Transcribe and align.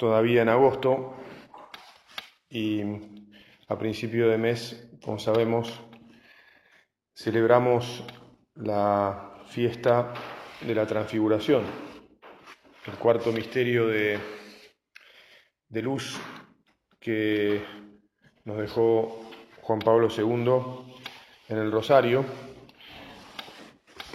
todavía 0.00 0.40
en 0.40 0.48
agosto 0.48 1.14
y 2.48 2.80
a 3.68 3.78
principio 3.78 4.30
de 4.30 4.38
mes, 4.38 4.88
como 5.04 5.18
sabemos, 5.18 5.78
celebramos 7.14 8.02
la 8.54 9.34
fiesta 9.48 10.14
de 10.62 10.74
la 10.74 10.86
transfiguración, 10.86 11.64
el 12.86 12.94
cuarto 12.94 13.30
misterio 13.30 13.88
de, 13.88 14.18
de 15.68 15.82
luz 15.82 16.18
que 16.98 17.62
nos 18.44 18.56
dejó 18.56 19.30
Juan 19.60 19.80
Pablo 19.80 20.08
II 20.08 20.94
en 21.48 21.58
el 21.58 21.70
Rosario, 21.70 22.24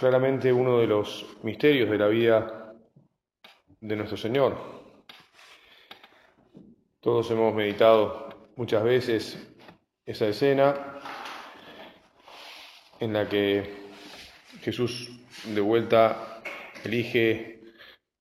claramente 0.00 0.52
uno 0.52 0.80
de 0.80 0.88
los 0.88 1.36
misterios 1.44 1.88
de 1.88 1.98
la 1.98 2.08
vida 2.08 2.74
de 3.80 3.94
nuestro 3.94 4.16
Señor. 4.16 4.75
Todos 7.06 7.30
hemos 7.30 7.54
meditado 7.54 8.50
muchas 8.56 8.82
veces 8.82 9.56
esa 10.04 10.26
escena 10.26 10.98
en 12.98 13.12
la 13.12 13.28
que 13.28 13.76
Jesús 14.60 15.16
de 15.54 15.60
vuelta 15.60 16.42
elige 16.82 17.60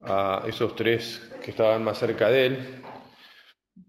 a 0.01 0.43
esos 0.47 0.75
tres 0.75 1.31
que 1.43 1.49
estaban 1.49 1.83
más 1.83 1.97
cerca 1.97 2.29
de 2.29 2.45
él. 2.45 2.83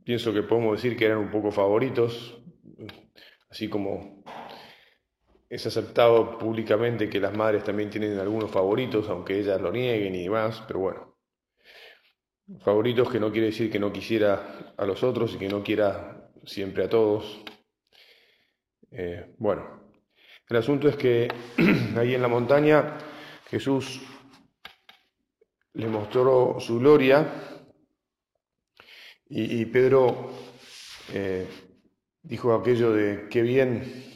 Pienso 0.03 0.33
que 0.33 0.43
podemos 0.45 0.83
decir 0.83 0.97
que 0.97 1.05
eran 1.05 1.19
un 1.19 1.31
poco 1.31 1.53
favoritos, 1.53 2.43
así 3.51 3.69
como 3.69 4.25
es 5.51 5.67
aceptado 5.67 6.39
públicamente 6.39 7.11
que 7.11 7.21
las 7.21 7.37
madres 7.37 7.65
también 7.65 7.91
tienen 7.91 8.19
algunos 8.19 8.51
favoritos, 8.51 9.11
aunque 9.11 9.41
ellas 9.41 9.61
lo 9.61 9.71
nieguen 9.71 10.15
y 10.15 10.23
demás, 10.23 10.65
pero 10.67 10.81
bueno, 10.81 11.16
favoritos 12.61 13.11
que 13.11 13.21
no 13.21 13.33
quiere 13.33 13.49
decir 13.49 13.71
que 13.71 13.79
no 13.79 13.93
quisiera 13.93 14.75
a 14.77 14.85
los 14.87 15.03
otros 15.03 15.35
y 15.35 15.39
que 15.39 15.49
no 15.49 15.63
quiera 15.63 16.31
siempre 16.45 16.85
a 16.85 16.89
todos. 16.89 17.43
Eh, 18.91 19.35
bueno, 19.39 19.93
el 20.49 20.57
asunto 20.57 20.89
es 20.89 20.97
que 20.97 21.29
ahí 21.97 22.15
en 22.15 22.23
la 22.23 22.29
montaña 22.29 22.99
Jesús 23.49 24.01
le 25.75 25.89
mostró 25.89 26.57
su 26.61 26.79
gloria 26.79 27.27
y, 29.29 29.65
Pedro 29.67 30.31
eh, 31.13 31.47
dijo 32.23 32.55
aquello 32.55 32.93
de 32.93 33.29
qué 33.29 33.43
bien, 33.43 34.15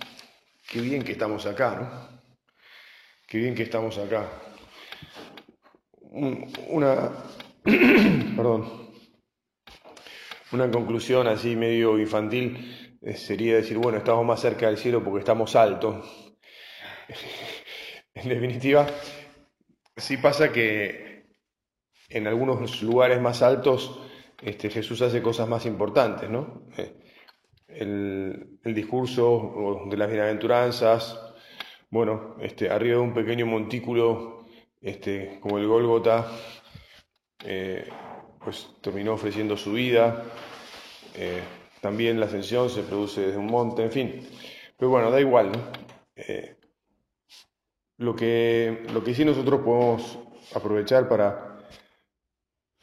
qué 0.69 0.81
bien 0.81 1.03
que 1.03 1.12
estamos 1.12 1.47
acá, 1.47 1.75
¿no? 1.75 2.20
Qué 3.27 3.39
bien 3.39 3.55
que 3.55 3.65
estamos 3.65 3.98
acá. 3.98 4.28
Una, 6.03 7.12
perdón, 8.36 8.91
una 10.53 10.70
conclusión 10.70 11.27
así 11.27 11.56
medio 11.56 11.98
infantil 11.98 12.97
eh, 13.03 13.14
sería 13.14 13.56
decir, 13.56 13.77
bueno, 13.77 13.98
estamos 13.98 14.25
más 14.25 14.41
cerca 14.41 14.66
del 14.66 14.78
cielo 14.78 15.05
porque 15.05 15.20
estamos 15.20 15.55
altos. 15.56 16.34
en 18.15 18.28
definitiva, 18.28 18.87
sí 19.97 20.16
pasa 20.16 20.53
que 20.53 21.26
en 22.09 22.26
algunos 22.26 22.82
lugares 22.82 23.21
más 23.21 23.43
altos 23.43 24.00
este, 24.42 24.71
Jesús 24.71 25.03
hace 25.03 25.22
cosas 25.22 25.48
más 25.48 25.66
importantes, 25.66 26.31
¿no? 26.31 26.66
Eh, 26.78 26.97
el, 27.69 28.59
el 28.65 28.75
discurso 28.75 29.84
de 29.88 29.97
las 29.97 30.10
bienaventuranzas, 30.10 31.21
bueno, 31.91 32.37
este, 32.41 32.71
arriba 32.71 32.97
de 32.97 33.03
un 33.03 33.15
pequeño 33.15 33.47
montículo 33.47 34.47
este, 34.81 35.38
como 35.41 35.59
el 35.59 35.66
Gólgota, 35.66 36.27
eh, 37.45 37.89
pues 38.43 38.69
terminó 38.81 39.15
ofreciendo 39.15 39.56
su 39.56 39.73
vida. 39.73 40.25
Eh, 41.15 41.43
también 41.81 42.21
la 42.21 42.27
ascensión 42.27 42.69
se 42.69 42.83
produce 42.83 43.23
desde 43.23 43.39
un 43.39 43.47
monte, 43.47 43.83
en 43.83 43.93
fin. 43.93 44.28
Pero 44.77 44.91
bueno, 44.91 45.11
da 45.11 45.21
igual. 45.21 45.53
Eh, 46.17 46.56
lo, 47.99 48.15
que, 48.15 48.84
lo 48.93 49.03
que 49.03 49.15
sí 49.15 49.25
nosotros 49.25 49.61
podemos 49.62 50.19
aprovechar 50.55 51.09
para, 51.09 51.59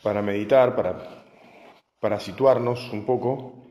para 0.02 0.22
meditar, 0.22 0.76
para, 0.76 1.26
para 2.00 2.20
situarnos 2.20 2.92
un 2.92 3.06
poco, 3.06 3.70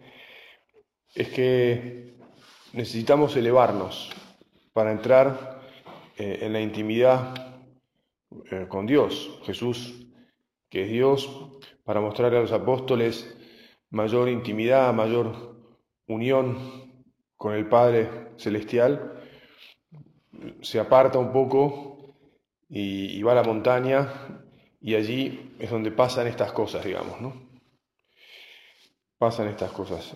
es 1.15 1.29
que 1.29 2.15
necesitamos 2.73 3.37
elevarnos 3.37 4.11
para 4.73 4.93
entrar 4.93 5.57
en 6.19 6.53
la 6.53 6.61
intimidad 6.61 7.59
con 8.69 8.87
Dios. 8.87 9.41
Jesús 9.45 10.06
que 10.69 10.83
es 10.83 10.91
Dios, 10.91 11.29
para 11.85 12.01
mostrarle 12.01 12.39
a 12.39 12.43
los 12.43 12.53
apóstoles 12.53 13.37
mayor 13.91 14.29
intimidad, 14.29 14.93
mayor 14.93 15.57
unión 16.07 17.05
con 17.37 17.55
el 17.55 17.69
Padre 17.69 18.33
Celestial, 18.37 19.23
se 20.61 20.79
aparta 20.79 21.19
un 21.19 21.33
poco 21.33 22.15
y, 22.69 23.23
va 23.23 23.33
a 23.33 23.37
la 23.37 23.43
montaña 23.43 24.09
y 24.81 24.95
allí 24.95 25.55
es 25.59 25.71
donde 25.71 25.91
pasan 25.91 26.27
estas 26.27 26.53
cosas, 26.53 26.85
digamos, 26.85 27.21
¿no? 27.21 27.49
Pasan 29.19 29.49
estas 29.49 29.71
cosas. 29.73 30.15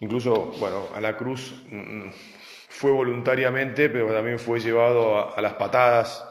Incluso, 0.00 0.52
bueno, 0.58 0.88
a 0.94 1.00
la 1.00 1.16
cruz 1.16 1.54
mm, 1.70 2.10
fue 2.68 2.90
voluntariamente, 2.90 3.88
pero 3.88 4.12
también 4.12 4.38
fue 4.38 4.60
llevado 4.60 5.16
a, 5.16 5.34
a 5.34 5.40
las 5.40 5.54
patadas, 5.54 6.28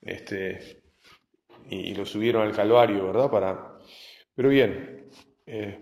este, 0.00 0.79
y, 1.70 1.94
lo 1.94 2.04
subieron 2.04 2.42
al 2.42 2.54
Calvario, 2.54 3.06
¿verdad? 3.06 3.30
Para... 3.30 3.78
Pero 4.34 4.48
bien, 4.48 5.08
eh, 5.46 5.78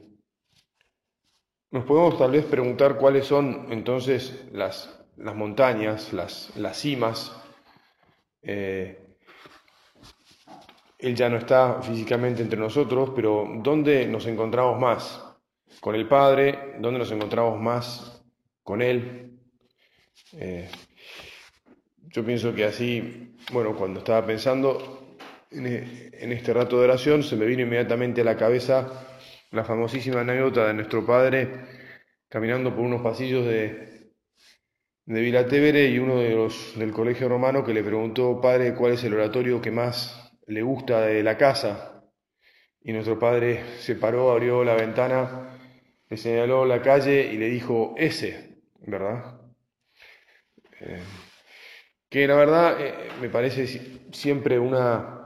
nos 1.71 1.85
podemos 1.85 2.19
tal 2.19 2.31
vez 2.31 2.45
preguntar 2.45 2.97
cuáles 2.97 3.27
son 3.27 3.67
entonces 3.71 4.47
las, 4.53 5.05
las 5.17 5.35
montañas, 5.35 6.13
las, 6.13 6.55
las 6.57 6.79
cimas. 6.79 7.35
Eh, 8.43 9.09
él 10.99 11.15
ya 11.15 11.29
no 11.29 11.37
está 11.37 11.81
físicamente 11.81 12.43
entre 12.43 12.59
nosotros, 12.59 13.13
pero 13.15 13.47
¿dónde 13.63 14.07
nos 14.07 14.27
encontramos 14.27 14.81
más? 14.81 15.25
¿Con 15.81 15.95
el 15.95 16.09
Padre? 16.09 16.75
¿Dónde 16.81 16.99
nos 16.99 17.11
encontramos 17.13 17.61
más 17.61 18.25
con 18.65 18.83
Él? 18.83 19.39
Eh, 20.33 20.69
yo 22.09 22.25
pienso 22.25 22.53
que 22.53 22.65
así, 22.65 23.37
bueno, 23.53 23.77
cuando 23.77 24.01
estaba 24.01 24.27
pensando, 24.27 25.08
en 25.51 26.33
este 26.33 26.53
rato 26.53 26.79
de 26.79 26.85
oración 26.85 27.23
se 27.23 27.37
me 27.37 27.47
vino 27.47 27.63
inmediatamente 27.63 28.21
a 28.21 28.25
la 28.25 28.37
cabeza 28.37 29.07
la 29.51 29.65
famosísima 29.65 30.21
anécdota 30.21 30.67
de 30.67 30.75
nuestro 30.75 31.07
padre 31.07 31.49
caminando 32.29 32.75
por 32.75 32.85
unos 32.85 33.03
pasillos 33.03 33.47
de, 33.47 34.13
de 35.07 35.21
Vilatevere 35.21 35.87
y 35.89 35.99
uno 35.99 36.19
de 36.19 36.35
los 36.35 36.79
del 36.79 36.93
colegio 36.93 37.29
romano 37.29 37.65
que 37.65 37.73
le 37.73 37.83
preguntó, 37.83 38.41
padre, 38.41 38.75
¿cuál 38.75 38.93
es 38.93 39.05
el 39.05 39.15
oratorio 39.15 39.61
que 39.61 39.71
más 39.71 40.37
le 40.47 40.61
gusta 40.63 41.01
de 41.01 41.23
la 41.23 41.39
casa? 41.39 42.05
Y 42.83 42.93
nuestro 42.93 43.19
padre 43.19 43.65
se 43.79 43.95
paró, 43.95 44.31
abrió 44.31 44.63
la 44.65 44.75
ventana, 44.75 45.59
le 46.09 46.17
señaló 46.17 46.67
la 46.67 46.83
calle 46.83 47.33
y 47.33 47.39
le 47.39 47.49
dijo, 47.49 47.95
ese, 47.97 48.61
¿verdad? 48.81 49.41
Eh, 50.81 51.01
que 52.11 52.27
la 52.27 52.37
verdad 52.37 52.81
eh, 52.81 52.95
me 53.21 53.31
parece 53.31 53.67
siempre 54.13 54.59
una 54.59 55.18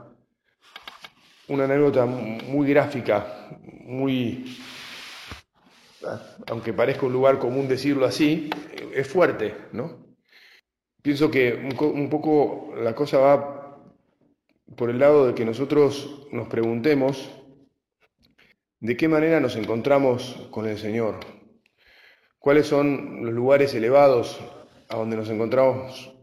una 1.47 1.65
anécdota 1.65 2.05
muy 2.05 2.67
gráfica, 2.67 3.49
muy, 3.61 4.57
aunque 6.47 6.73
parezca 6.73 7.05
un 7.05 7.13
lugar 7.13 7.39
común 7.39 7.67
decirlo 7.67 8.05
así, 8.05 8.49
es 8.93 9.07
fuerte, 9.07 9.55
¿no? 9.71 10.03
Pienso 11.01 11.29
que 11.29 11.53
un, 11.53 12.09
poco 12.09 12.73
la 12.77 12.95
cosa 12.95 13.17
va 13.17 13.77
por 14.75 14.89
el 14.89 14.99
lado 14.99 15.27
de 15.27 15.35
que 15.35 15.43
nosotros 15.43 16.27
nos 16.31 16.47
preguntemos 16.47 17.29
de 18.79 18.95
qué 18.95 19.09
manera 19.09 19.41
nos 19.41 19.57
encontramos 19.57 20.47
con 20.49 20.65
el 20.65 20.77
Señor, 20.77 21.19
cuáles 22.39 22.67
son 22.67 23.25
los 23.25 23.33
lugares 23.33 23.73
elevados 23.73 24.39
a 24.87 24.95
donde 24.95 25.17
nos 25.17 25.29
encontramos 25.29 26.15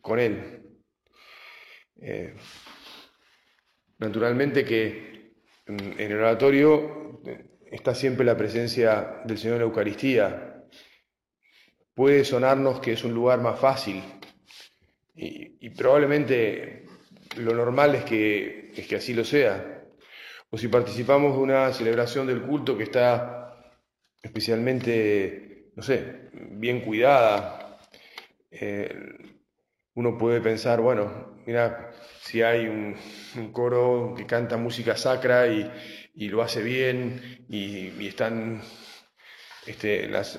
con 0.00 0.18
Él. 0.18 0.62
Eh, 2.00 2.34
Naturalmente 3.98 4.64
que 4.64 5.32
en 5.66 5.98
el 5.98 6.18
oratorio 6.18 7.22
está 7.70 7.94
siempre 7.94 8.24
la 8.24 8.36
presencia 8.36 9.22
del 9.24 9.38
Señor 9.38 9.56
en 9.56 9.60
la 9.62 9.66
Eucaristía. 9.66 10.64
Puede 11.94 12.24
sonarnos 12.24 12.80
que 12.80 12.92
es 12.92 13.04
un 13.04 13.14
lugar 13.14 13.40
más 13.40 13.58
fácil 13.58 14.02
y, 15.14 15.70
probablemente 15.70 16.84
lo 17.38 17.54
normal 17.54 17.94
es 17.94 18.04
que, 18.04 18.72
es 18.76 18.86
que 18.86 18.96
así 18.96 19.14
lo 19.14 19.24
sea. 19.24 19.82
O 20.50 20.58
si 20.58 20.68
participamos 20.68 21.34
de 21.34 21.42
una 21.42 21.72
celebración 21.72 22.26
del 22.26 22.42
culto 22.42 22.76
que 22.76 22.84
está 22.84 23.72
especialmente, 24.22 25.70
no 25.74 25.82
sé, 25.82 26.28
bien 26.32 26.80
cuidada, 26.82 27.78
eh, 28.50 28.94
uno 29.96 30.18
puede 30.18 30.42
pensar, 30.42 30.80
bueno, 30.80 31.40
mira, 31.46 31.90
si 32.20 32.42
hay 32.42 32.66
un, 32.66 32.96
coro 33.52 34.14
que 34.16 34.26
canta 34.26 34.58
música 34.58 34.94
sacra 34.96 35.46
y, 35.48 35.70
lo 36.28 36.42
hace 36.42 36.62
bien 36.62 37.46
y, 37.48 38.06
están 38.06 38.60
este, 39.66 40.06
las, 40.08 40.38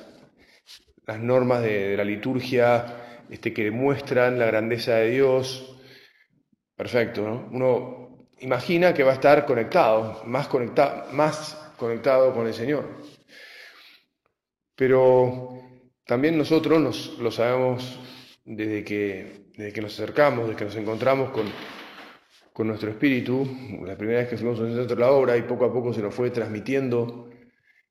las, 1.05 1.19
normas 1.19 1.63
de, 1.63 1.97
la 1.97 2.03
liturgia 2.03 3.23
este, 3.29 3.51
que 3.51 3.63
demuestran 3.63 4.37
la 4.37 4.45
grandeza 4.45 4.95
de 4.95 5.09
Dios, 5.09 5.75
perfecto, 6.75 7.23
¿no? 7.23 7.49
Uno 7.51 8.27
imagina 8.39 8.93
que 8.93 9.03
va 9.03 9.11
a 9.11 9.15
estar 9.15 9.45
conectado, 9.47 10.23
más, 10.25 10.47
conectado, 10.47 11.11
más 11.13 11.73
conectado 11.77 12.31
con 12.31 12.45
el 12.45 12.53
Señor. 12.53 13.01
Pero 14.75 15.49
también 16.05 16.37
nosotros 16.37 16.79
nos, 16.79 17.17
lo 17.17 17.31
sabemos 17.31 17.99
desde 18.45 18.83
que, 18.83 19.46
desde 19.57 19.73
que 19.73 19.81
nos 19.81 19.93
acercamos, 19.93 20.45
desde 20.45 20.59
que 20.59 20.65
nos 20.65 20.75
encontramos 20.75 21.31
con, 21.31 21.51
con 22.53 22.67
nuestro 22.67 22.91
espíritu, 22.91 23.43
la 23.83 23.97
primera 23.97 24.19
vez 24.19 24.29
que 24.29 24.37
fuimos 24.37 24.59
un 24.59 24.75
centro 24.75 24.95
de 24.95 25.01
la 25.01 25.11
obra 25.11 25.35
y 25.35 25.41
poco 25.41 25.65
a 25.65 25.73
poco 25.73 25.93
se 25.93 26.01
nos 26.01 26.13
fue 26.13 26.29
transmitiendo 26.29 27.29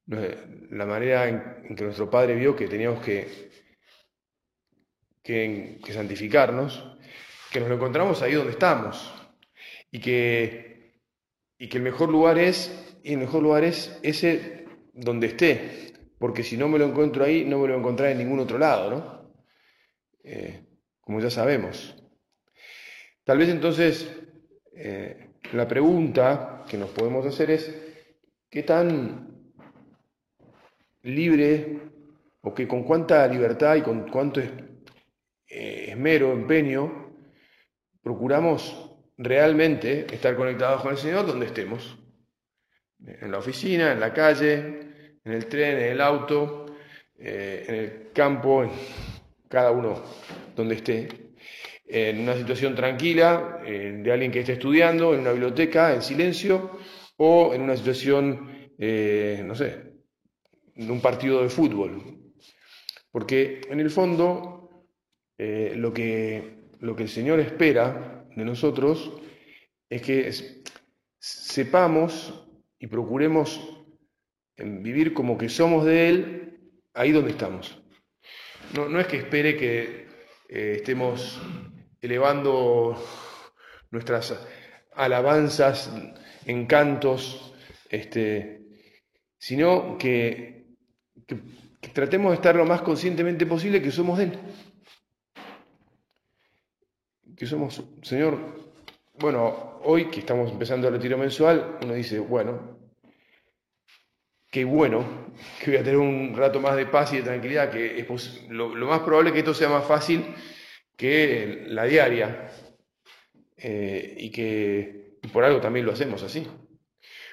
la 0.06 0.86
manera 0.86 1.28
en, 1.28 1.74
que 1.74 1.82
nuestro 1.82 2.08
Padre 2.08 2.36
vio 2.36 2.54
que 2.54 2.68
teníamos 2.68 3.04
que, 3.04 3.50
que, 5.24 5.92
santificarnos, 5.92 6.96
que 7.50 7.58
nos 7.58 7.68
lo 7.68 7.74
encontramos 7.74 8.22
ahí 8.22 8.34
donde 8.34 8.52
estamos 8.52 9.12
y 9.90 9.98
que, 9.98 11.00
y 11.58 11.68
que 11.68 11.78
el 11.78 11.82
mejor 11.82 12.10
lugar 12.10 12.38
es, 12.38 12.96
y 13.02 13.14
el 13.14 13.18
mejor 13.18 13.42
lugar 13.42 13.64
es 13.64 13.98
ese 14.02 14.66
donde 14.92 15.26
esté, 15.26 15.92
porque 16.20 16.44
si 16.44 16.56
no 16.56 16.68
me 16.68 16.78
lo 16.78 16.86
encuentro 16.86 17.24
ahí, 17.24 17.44
no 17.44 17.58
me 17.58 17.66
lo 17.66 17.76
encontraré 17.76 18.12
en 18.12 18.18
ningún 18.18 18.38
otro 18.38 18.56
lado, 18.56 18.90
¿no? 18.90 19.32
Eh, 20.22 20.65
como 21.06 21.20
ya 21.20 21.30
sabemos. 21.30 21.94
Tal 23.22 23.38
vez 23.38 23.48
entonces 23.48 24.12
eh, 24.74 25.30
la 25.52 25.68
pregunta 25.68 26.64
que 26.68 26.76
nos 26.76 26.90
podemos 26.90 27.24
hacer 27.24 27.52
es, 27.52 27.72
¿qué 28.50 28.64
tan 28.64 29.52
libre 31.02 31.78
o 32.40 32.52
que 32.52 32.66
con 32.66 32.82
cuánta 32.82 33.24
libertad 33.28 33.76
y 33.76 33.82
con 33.82 34.10
cuánto 34.10 34.40
eh, 34.40 35.86
esmero, 35.90 36.32
empeño, 36.32 37.14
procuramos 38.02 38.90
realmente 39.16 40.12
estar 40.12 40.34
conectados 40.34 40.82
con 40.82 40.90
el 40.90 40.98
Señor 40.98 41.24
donde 41.24 41.46
estemos? 41.46 41.96
En 42.98 43.30
la 43.30 43.38
oficina, 43.38 43.92
en 43.92 44.00
la 44.00 44.12
calle, 44.12 45.18
en 45.24 45.32
el 45.32 45.46
tren, 45.46 45.76
en 45.76 45.92
el 45.92 46.00
auto, 46.00 46.66
en 47.16 47.74
el 47.74 48.10
campo, 48.12 48.64
en 48.64 48.70
cada 49.48 49.70
uno 49.70 50.02
donde 50.56 50.76
esté, 50.76 51.08
en 51.86 52.20
una 52.20 52.36
situación 52.36 52.74
tranquila, 52.74 53.60
de 53.64 54.10
alguien 54.12 54.32
que 54.32 54.40
esté 54.40 54.54
estudiando, 54.54 55.14
en 55.14 55.20
una 55.20 55.30
biblioteca, 55.30 55.94
en 55.94 56.02
silencio, 56.02 56.80
o 57.16 57.54
en 57.54 57.62
una 57.62 57.76
situación, 57.76 58.70
eh, 58.78 59.42
no 59.44 59.54
sé, 59.54 59.94
de 60.74 60.90
un 60.90 61.00
partido 61.00 61.42
de 61.42 61.48
fútbol. 61.48 62.32
Porque 63.10 63.62
en 63.68 63.80
el 63.80 63.90
fondo, 63.90 64.86
eh, 65.38 65.74
lo, 65.76 65.92
que, 65.92 66.68
lo 66.80 66.94
que 66.94 67.04
el 67.04 67.08
Señor 67.08 67.40
espera 67.40 68.26
de 68.34 68.44
nosotros 68.44 69.12
es 69.88 70.02
que 70.02 70.30
sepamos 71.18 72.46
y 72.78 72.86
procuremos 72.88 73.84
vivir 74.58 75.14
como 75.14 75.38
que 75.38 75.48
somos 75.48 75.84
de 75.84 76.08
Él 76.08 76.60
ahí 76.94 77.12
donde 77.12 77.30
estamos. 77.30 77.82
No, 78.74 78.98
es 78.98 79.06
que 79.06 79.18
espere 79.18 79.56
que 79.56 80.05
eh, 80.48 80.74
estemos 80.76 81.40
elevando 82.00 82.96
nuestras 83.90 84.38
alabanzas 84.94 85.92
en 86.44 86.66
cantos, 86.66 87.54
este, 87.90 88.62
sino 89.38 89.98
que, 89.98 90.66
tratemos 91.92 92.30
de 92.30 92.36
estar 92.36 92.54
lo 92.54 92.64
más 92.64 92.82
conscientemente 92.82 93.46
posible 93.46 93.82
que 93.82 93.90
somos 93.90 94.18
de 94.18 94.24
Él. 94.24 94.38
Que 97.36 97.46
somos, 97.46 97.82
Señor, 98.02 98.38
bueno, 99.18 99.80
hoy 99.84 100.10
que 100.10 100.20
estamos 100.20 100.50
empezando 100.50 100.88
el 100.88 100.94
retiro 100.94 101.18
mensual, 101.18 101.78
uno 101.82 101.94
dice, 101.94 102.18
bueno, 102.18 102.75
qué 104.50 104.64
bueno, 104.64 105.26
que 105.60 105.72
voy 105.72 105.80
a 105.80 105.84
tener 105.84 105.98
un 105.98 106.34
rato 106.36 106.60
más 106.60 106.76
de 106.76 106.86
paz 106.86 107.12
y 107.12 107.18
de 107.18 107.22
tranquilidad, 107.22 107.70
que 107.70 108.00
es 108.00 108.48
lo, 108.48 108.68
más 108.68 109.00
probable 109.00 109.30
es 109.30 109.34
que 109.34 109.40
esto 109.40 109.54
sea 109.54 109.68
más 109.68 109.84
fácil 109.84 110.24
que 110.96 111.64
la 111.68 111.84
diaria 111.84 112.50
eh, 113.56 114.14
y 114.18 114.30
que 114.30 115.18
por 115.32 115.44
algo 115.44 115.60
también 115.60 115.86
lo 115.86 115.92
hacemos 115.92 116.22
así. 116.22 116.46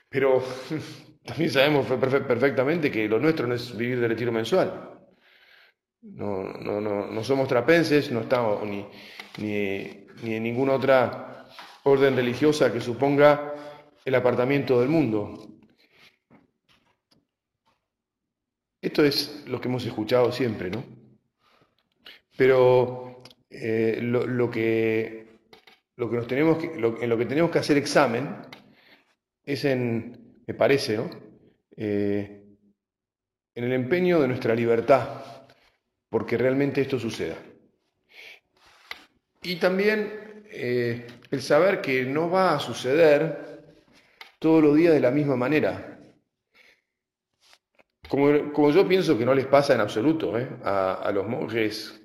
Pero 0.10 0.44
también 1.26 1.52
sabemos 1.52 1.88
perfectamente 1.88 2.92
que 2.92 3.08
lo 3.08 3.20
nuestro 3.20 3.48
no 3.48 3.56
es 3.56 3.76
vivir 3.76 4.00
de 4.00 4.08
retiro 4.08 4.32
mensual. 4.32 4.90
No, 6.02 6.44
no, 6.44 6.82
no, 6.82 7.08
no 7.08 7.24
somos 7.24 7.48
trapenses, 7.48 8.12
no 8.12 8.22
estamos 8.22 8.68
ni, 8.68 8.86
ni, 9.38 10.08
ni 10.22 10.34
en 10.34 10.44
ninguna 10.44 10.74
otra 10.74 11.48
orden 11.84 12.16
religiosa 12.16 12.74
que 12.74 12.82
suponga 12.82 13.54
el 14.04 14.16
apartamiento 14.16 14.82
del 14.82 14.90
mundo. 14.90 15.53
Esto 18.84 19.06
es 19.06 19.46
lo 19.48 19.62
que 19.62 19.70
hemos 19.70 19.86
escuchado 19.86 20.30
siempre, 20.34 20.70
¿no? 20.70 20.84
Pero 22.36 23.24
eh, 23.50 24.00
lo, 24.02 24.52
que, 24.52 25.40
lo 25.96 26.10
que 26.10 26.16
nos 26.18 26.28
tenemos 26.28 26.58
que, 26.58 26.66
en 26.66 27.10
lo 27.10 27.18
que 27.18 27.26
tenemos 27.26 27.50
que 27.50 27.60
hacer 27.60 27.78
examen 27.78 28.36
es 29.46 29.64
en, 29.64 30.42
me 30.46 30.54
parece, 30.54 30.98
¿no? 30.98 31.10
Eh, 31.78 32.44
en 33.56 33.64
el 33.64 33.72
empeño 33.72 34.20
de 34.20 34.28
nuestra 34.28 34.54
libertad, 34.54 35.48
porque 36.10 36.38
realmente 36.38 36.82
esto 36.82 37.00
suceda. 37.00 37.38
Y 39.44 39.56
también 39.56 40.44
eh, 40.52 41.08
el 41.32 41.42
saber 41.42 41.80
que 41.80 42.04
no 42.04 42.30
va 42.30 42.56
a 42.56 42.60
suceder 42.60 43.64
todos 44.40 44.62
los 44.62 44.76
días 44.76 44.94
de 44.94 45.00
la 45.00 45.12
misma 45.12 45.38
manera. 45.38 45.93
Como, 48.14 48.70
yo 48.70 48.88
pienso 48.88 49.18
que 49.18 49.26
no 49.26 49.34
les 49.34 49.48
pasa 49.48 49.74
en 49.74 49.82
absoluto 49.82 50.38
¿eh? 50.38 50.48
a, 50.64 51.10
los 51.12 51.28
monjes 51.28 52.00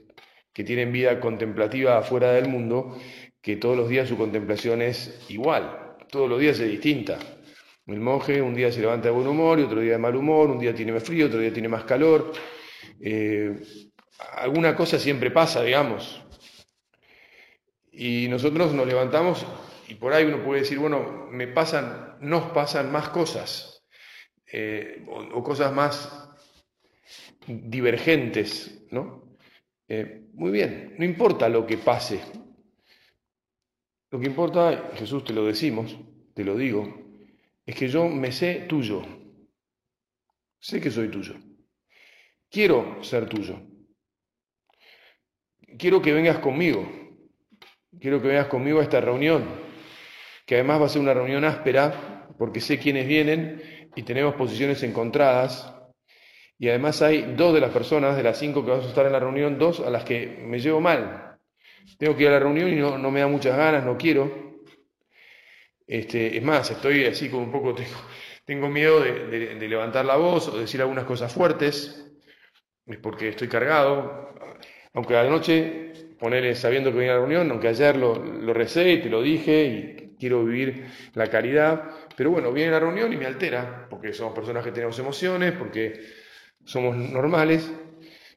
que 0.54 0.64
tienen 0.64 0.90
vida 0.90 1.20
contemplativa 1.20 1.98
afuera 1.98 2.32
del 2.32 2.48
mundo, 2.48 2.98
que 3.42 3.56
todos 3.56 3.76
los 3.76 3.90
días 3.90 4.08
su 4.08 4.16
contemplación 4.16 4.80
es 4.80 5.26
igual, 5.28 5.98
todos 6.10 6.26
los 6.26 6.40
días 6.40 6.58
es 6.60 6.70
distinta. 6.70 7.18
El 7.86 8.00
monje 8.00 8.40
un 8.40 8.54
día 8.54 8.72
se 8.72 8.80
levanta 8.80 9.08
de 9.08 9.14
buen 9.14 9.26
humor 9.26 9.60
y 9.60 9.64
otro 9.64 9.82
día 9.82 9.92
de 9.92 9.98
mal 9.98 10.16
humor, 10.16 10.48
un 10.48 10.58
día 10.58 10.74
tiene 10.74 10.92
más 10.92 11.02
frío, 11.02 11.26
otro 11.26 11.40
día 11.40 11.52
tiene 11.52 11.68
más 11.68 11.84
calor. 11.84 12.32
Eh, 13.02 13.60
alguna 14.36 14.74
cosa 14.74 14.98
siempre 14.98 15.30
pasa, 15.30 15.62
digamos. 15.62 16.24
Y 17.92 18.28
nosotros 18.30 18.72
nos 18.72 18.86
levantamos 18.86 19.44
y 19.86 19.96
por 19.96 20.14
ahí 20.14 20.24
uno 20.24 20.42
puede 20.42 20.62
decir, 20.62 20.78
bueno, 20.78 21.28
me 21.30 21.48
pasan, 21.48 22.16
nos 22.22 22.44
pasan 22.52 22.90
más 22.90 23.10
cosas. 23.10 23.77
Eh, 24.52 25.04
o, 25.06 25.42
cosas 25.42 25.72
más 25.72 26.30
divergentes, 27.46 28.86
¿no? 28.90 29.36
Eh, 29.86 30.28
muy 30.34 30.50
bien, 30.50 30.94
no 30.98 31.04
importa 31.04 31.48
lo 31.48 31.66
que 31.66 31.78
pase. 31.78 32.20
Lo 34.10 34.18
que 34.18 34.26
importa, 34.26 34.92
Jesús 34.94 35.24
te 35.24 35.32
lo 35.32 35.44
decimos, 35.44 35.96
te 36.34 36.44
lo 36.44 36.56
digo, 36.56 37.08
es 37.66 37.74
que 37.74 37.88
yo 37.88 38.08
me 38.08 38.32
sé 38.32 38.66
tuyo. 38.68 39.02
Sé 40.58 40.80
que 40.80 40.90
soy 40.90 41.08
tuyo. 41.10 41.34
Quiero 42.50 43.02
ser 43.04 43.28
tuyo. 43.28 43.60
Quiero 45.78 46.00
que 46.00 46.12
vengas 46.12 46.38
conmigo. 46.38 46.88
Quiero 48.00 48.22
que 48.22 48.28
vengas 48.28 48.46
conmigo 48.46 48.80
a 48.80 48.82
esta 48.82 49.00
reunión, 49.00 49.44
que 50.46 50.54
además 50.54 50.80
va 50.80 50.86
a 50.86 50.88
ser 50.88 51.02
una 51.02 51.14
reunión 51.14 51.44
áspera, 51.44 52.28
porque 52.38 52.60
sé 52.60 52.78
quiénes 52.78 53.08
vienen 53.08 53.77
y 53.98 54.04
tenemos 54.04 54.36
posiciones 54.36 54.80
encontradas. 54.84 55.74
Y 56.56 56.68
además 56.68 57.02
hay 57.02 57.34
dos 57.36 57.52
de 57.52 57.60
las 57.60 57.72
personas, 57.72 58.16
de 58.16 58.22
las 58.22 58.38
cinco 58.38 58.64
que 58.64 58.70
vamos 58.70 58.86
a 58.86 58.90
estar 58.90 59.04
en 59.04 59.10
la 59.10 59.18
reunión, 59.18 59.58
dos 59.58 59.80
a 59.80 59.90
las 59.90 60.04
que 60.04 60.38
me 60.46 60.60
llevo 60.60 60.80
mal. 60.80 61.36
Tengo 61.98 62.16
que 62.16 62.22
ir 62.22 62.28
a 62.28 62.32
la 62.32 62.38
reunión 62.38 62.72
y 62.72 62.76
no, 62.76 63.10
me 63.10 63.18
da 63.18 63.26
muchas 63.26 63.56
ganas, 63.56 63.84
no 63.84 63.98
quiero. 63.98 64.62
Este, 65.84 66.36
es 66.36 66.42
más, 66.44 66.70
estoy 66.70 67.06
así 67.06 67.28
como 67.28 67.42
un 67.42 67.50
poco, 67.50 67.74
tengo, 67.74 67.98
tengo 68.44 68.68
miedo 68.68 69.00
de, 69.00 69.56
levantar 69.68 70.04
la 70.04 70.14
voz 70.14 70.46
o 70.46 70.60
decir 70.60 70.80
algunas 70.80 71.04
cosas 71.04 71.32
fuertes, 71.32 72.08
es 72.86 72.98
porque 72.98 73.30
estoy 73.30 73.48
cargado. 73.48 74.32
Aunque 74.94 75.16
anoche, 75.16 76.14
ponerle 76.20 76.54
sabiendo 76.54 76.92
que 76.92 76.98
venía 76.98 77.14
a 77.14 77.16
la 77.16 77.22
reunión, 77.22 77.50
aunque 77.50 77.66
ayer 77.66 77.96
lo, 77.96 78.14
lo 78.14 78.54
recé 78.54 78.92
y 78.92 79.02
te 79.02 79.10
lo 79.10 79.22
dije 79.22 79.64
y 79.64 80.07
quiero 80.18 80.44
vivir 80.44 80.86
la 81.14 81.28
caridad, 81.28 81.90
pero 82.16 82.30
bueno, 82.30 82.52
viene 82.52 82.72
la 82.72 82.80
reunión 82.80 83.12
y 83.12 83.16
me 83.16 83.26
altera, 83.26 83.86
porque 83.88 84.12
somos 84.12 84.34
personas 84.34 84.64
que 84.64 84.72
tenemos 84.72 84.98
emociones, 84.98 85.52
porque 85.52 86.00
somos 86.64 86.96
normales. 86.96 87.70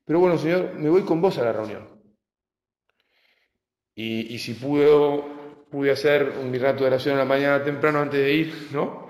Pero 0.06 0.20
bueno, 0.20 0.38
Señor, 0.38 0.74
me 0.76 0.90
voy 0.90 1.02
con 1.04 1.22
vos 1.22 1.38
a 1.38 1.44
la 1.44 1.54
reunión. 1.54 2.02
Y, 3.94 4.40
si 4.40 4.54
puedo, 4.54 5.66
pude 5.70 5.92
hacer 5.92 6.34
un 6.42 6.54
rato 6.60 6.84
de 6.84 6.88
oración 6.88 7.14
en 7.14 7.20
la 7.20 7.26
mañana 7.26 7.64
temprano 7.64 8.00
antes 8.00 8.20
de 8.20 8.34
ir, 8.34 8.54
¿no? 8.72 9.10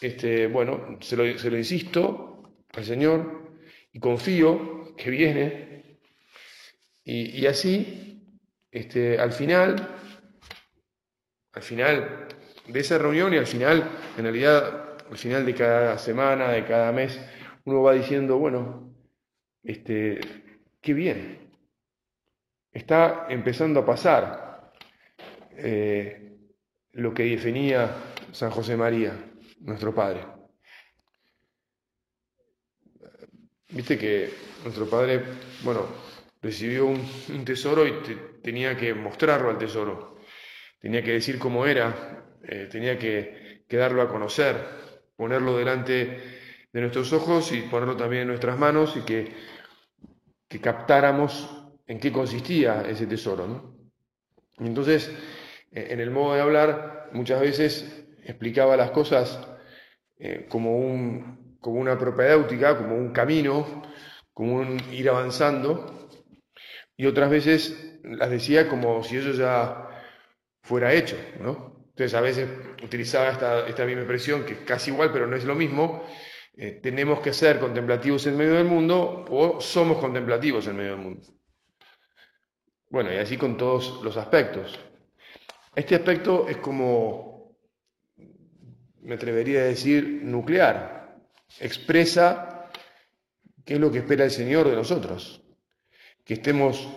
Este, 0.00 0.46
bueno, 0.48 0.98
se 1.00 1.16
lo, 1.16 1.38
se 1.38 1.50
lo 1.50 1.56
insisto 1.56 2.62
al 2.74 2.84
Señor 2.84 3.56
y 3.92 4.00
confío 4.00 4.94
que 4.96 5.10
viene. 5.10 5.98
Y, 7.04 7.40
y 7.40 7.46
así, 7.46 8.40
este, 8.70 9.18
al 9.18 9.32
final, 9.32 9.88
al 11.52 11.62
final 11.62 12.28
de 12.66 12.80
esa 12.80 12.98
reunión 12.98 13.32
y 13.34 13.38
al 13.38 13.46
final, 13.46 13.88
en 14.16 14.22
realidad, 14.22 14.96
al 15.10 15.16
final 15.16 15.46
de 15.46 15.54
cada 15.54 15.98
semana, 15.98 16.50
de 16.50 16.64
cada 16.64 16.92
mes, 16.92 17.20
uno 17.64 17.82
va 17.82 17.94
diciendo, 17.94 18.38
bueno, 18.38 18.94
este, 19.62 20.20
qué 20.80 20.92
bien, 20.94 21.50
está 22.72 23.26
empezando 23.28 23.80
a 23.80 23.86
pasar 23.86 24.72
eh, 25.52 26.36
lo 26.92 27.12
que 27.12 27.24
definía 27.24 27.90
San 28.32 28.50
José 28.50 28.76
María, 28.76 29.12
nuestro 29.60 29.94
Padre. 29.94 30.24
Viste 33.70 33.98
que 33.98 34.30
nuestro 34.64 34.88
Padre, 34.88 35.22
bueno, 35.62 35.86
recibió 36.40 36.86
un, 36.86 37.44
tesoro 37.44 37.86
y 37.86 37.92
tenía 38.42 38.76
que 38.76 38.94
mostrarlo 38.94 39.50
al 39.50 39.58
tesoro, 39.58 40.17
tenía 40.80 41.02
que 41.02 41.12
decir 41.12 41.38
cómo 41.38 41.66
era, 41.66 42.24
eh, 42.42 42.68
tenía 42.70 42.98
que, 42.98 43.64
darlo 43.70 44.02
a 44.02 44.08
conocer, 44.08 44.56
ponerlo 45.16 45.56
delante 45.56 46.20
de 46.72 46.80
nuestros 46.80 47.12
ojos 47.12 47.52
y 47.52 47.62
ponerlo 47.62 47.96
también 47.96 48.22
en 48.22 48.28
nuestras 48.28 48.58
manos 48.58 48.96
y 48.96 49.02
que, 49.02 49.58
captáramos 50.62 51.68
en 51.86 52.00
qué 52.00 52.10
consistía 52.10 52.82
ese 52.88 53.06
tesoro. 53.06 53.46
¿no? 53.46 53.76
entonces, 54.58 55.12
eh, 55.72 55.88
en 55.90 56.00
el 56.00 56.10
modo 56.10 56.34
de 56.34 56.40
hablar, 56.40 57.10
muchas 57.12 57.40
veces 57.40 58.06
explicaba 58.24 58.76
las 58.76 58.90
cosas 58.90 59.38
eh, 60.18 60.46
como, 60.48 60.78
un, 60.78 61.58
una 61.62 61.98
propedéutica, 61.98 62.76
como 62.78 62.96
un 62.96 63.12
camino, 63.12 63.82
como 64.32 64.56
un 64.56 64.80
ir 64.92 65.08
avanzando, 65.10 66.08
y 66.96 67.06
otras 67.06 67.30
veces 67.30 68.00
las 68.02 68.30
decía 68.30 68.68
como 68.68 69.02
si 69.04 69.18
eso 69.18 69.32
ya 69.32 69.88
fuera 70.68 70.92
hecho, 70.92 71.16
¿no? 71.40 71.78
Entonces 71.88 72.14
a 72.14 72.20
veces 72.20 72.46
utilizaba 72.84 73.30
esta, 73.30 73.66
esta 73.66 73.86
misma 73.86 74.02
expresión, 74.02 74.44
que 74.44 74.52
es 74.52 74.58
casi 74.60 74.90
igual, 74.90 75.10
pero 75.10 75.26
no 75.26 75.34
es 75.34 75.44
lo 75.44 75.54
mismo, 75.54 76.04
eh, 76.58 76.78
tenemos 76.82 77.20
que 77.20 77.32
ser 77.32 77.58
contemplativos 77.58 78.26
en 78.26 78.36
medio 78.36 78.52
del 78.52 78.66
mundo 78.66 79.24
o 79.30 79.62
somos 79.62 79.96
contemplativos 79.96 80.66
en 80.66 80.76
medio 80.76 80.90
del 80.90 81.00
mundo. 81.00 81.26
Bueno, 82.90 83.12
y 83.12 83.16
así 83.16 83.38
con 83.38 83.56
todos 83.56 84.02
los 84.02 84.16
aspectos. 84.18 84.78
Este 85.74 85.94
aspecto 85.94 86.46
es 86.48 86.58
como, 86.58 87.56
me 89.00 89.14
atrevería 89.14 89.60
a 89.60 89.64
decir, 89.64 90.20
nuclear. 90.22 91.16
Expresa 91.60 92.70
qué 93.64 93.74
es 93.74 93.80
lo 93.80 93.90
que 93.90 93.98
espera 93.98 94.24
el 94.24 94.30
Señor 94.30 94.68
de 94.68 94.76
nosotros. 94.76 95.42
Que 96.24 96.34
estemos 96.34 96.88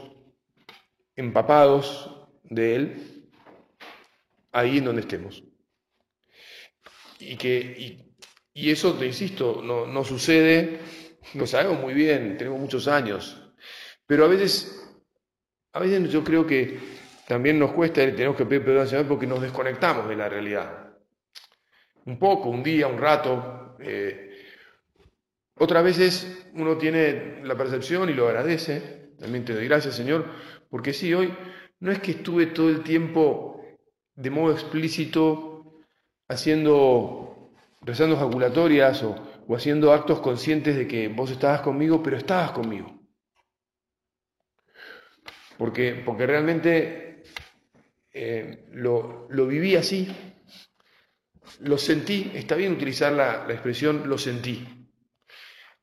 empapados 1.16 2.28
de 2.44 2.76
Él 2.76 3.21
ahí 4.52 4.78
en 4.78 4.86
donde 4.86 5.02
estemos. 5.02 5.44
Y 7.20 7.36
que, 7.38 8.06
y 8.54 8.72
eso, 8.72 8.94
te 8.94 9.06
insisto, 9.06 9.62
no, 9.64 9.86
no 9.86 10.04
sucede, 10.04 10.80
lo 11.36 11.46
sabemos 11.46 11.80
muy 11.80 11.94
bien, 11.94 12.38
tenemos 12.38 12.60
muchos 12.60 12.88
años, 12.88 13.54
pero 14.06 14.26
a 14.26 14.28
veces, 14.28 14.84
a 15.72 15.80
veces 15.80 16.12
yo 16.12 16.24
creo 16.24 16.46
que 16.46 16.80
también 17.28 17.58
nos 17.58 17.72
cuesta 17.72 18.02
tenemos 18.02 18.36
que 18.36 18.46
pedir 18.46 18.66
perdón 18.66 18.82
al 18.82 18.88
Señor 18.90 19.08
porque 19.08 19.26
nos 19.26 19.42
desconectamos 19.42 20.10
de 20.10 20.18
la 20.18 20.28
realidad. 20.28 20.98
Un 22.04 22.20
poco, 22.20 22.50
un 22.50 22.62
día, 22.62 22.88
un 22.88 22.98
rato. 22.98 23.78
Eh, 23.80 24.32
otras 25.56 25.82
veces 25.82 26.50
uno 26.56 26.78
tiene 26.78 27.42
la 27.46 27.56
percepción 27.56 28.10
y 28.10 28.14
lo 28.14 28.28
agradece. 28.28 29.14
También 29.18 29.46
te 29.46 29.54
doy 29.54 29.66
gracias, 29.66 29.96
Señor, 29.96 30.26
porque 30.70 30.92
sí, 30.92 31.14
hoy 31.14 31.34
no 31.80 31.92
es 31.92 32.00
que 32.00 32.12
estuve 32.12 32.48
todo 32.48 32.68
el 32.68 32.84
tiempo 32.84 33.51
de 34.22 34.30
modo 34.30 34.54
explícito 34.54 35.82
haciendo 36.28 37.32
rezando 37.82 38.16
jaculatorias 38.16 39.04
o, 39.04 39.16
haciendo 39.56 39.92
actos 39.92 40.22
conscientes 40.22 40.78
de 40.78 40.88
que 40.88 41.10
vos 41.10 41.30
estabas 41.30 41.62
conmigo, 41.62 42.02
pero 42.02 42.16
estabas 42.16 42.52
conmigo. 42.52 43.02
Porque, 45.58 46.02
porque 46.06 46.26
realmente 46.26 47.24
eh, 48.14 48.66
lo, 48.72 49.28
viví 49.30 49.76
así, 49.76 50.08
lo 51.60 51.78
sentí, 51.78 52.32
está 52.34 52.56
bien 52.56 52.74
utilizar 52.74 53.12
la, 53.12 53.46
la 53.46 53.54
expresión 53.54 54.08
lo 54.08 54.18
sentí. 54.18 54.66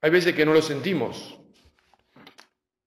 Hay 0.00 0.10
veces 0.10 0.34
que 0.34 0.46
no 0.46 0.54
lo 0.54 0.62
sentimos. 0.62 1.38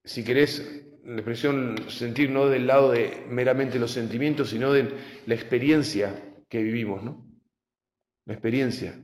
Si 0.04 0.24
querés, 0.24 0.81
la 1.04 1.14
expresión 1.14 1.76
sentir 1.88 2.30
no 2.30 2.48
del 2.48 2.66
lado 2.66 2.92
de 2.92 3.24
meramente 3.28 3.78
los 3.78 3.90
sentimientos, 3.90 4.50
sino 4.50 4.72
de 4.72 4.88
la 5.26 5.34
experiencia 5.34 6.34
que 6.48 6.62
vivimos, 6.62 7.02
¿no? 7.02 7.32
la 8.24 8.34
experiencia. 8.34 8.94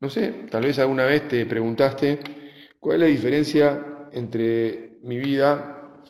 No 0.00 0.10
sé, 0.10 0.46
tal 0.50 0.64
vez 0.64 0.78
alguna 0.78 1.04
vez 1.04 1.28
te 1.28 1.46
preguntaste 1.46 2.18
cuál 2.78 2.96
es 2.96 3.00
la 3.00 3.06
diferencia 3.06 4.08
entre 4.12 4.98
mi 5.02 5.18
vida 5.18 6.02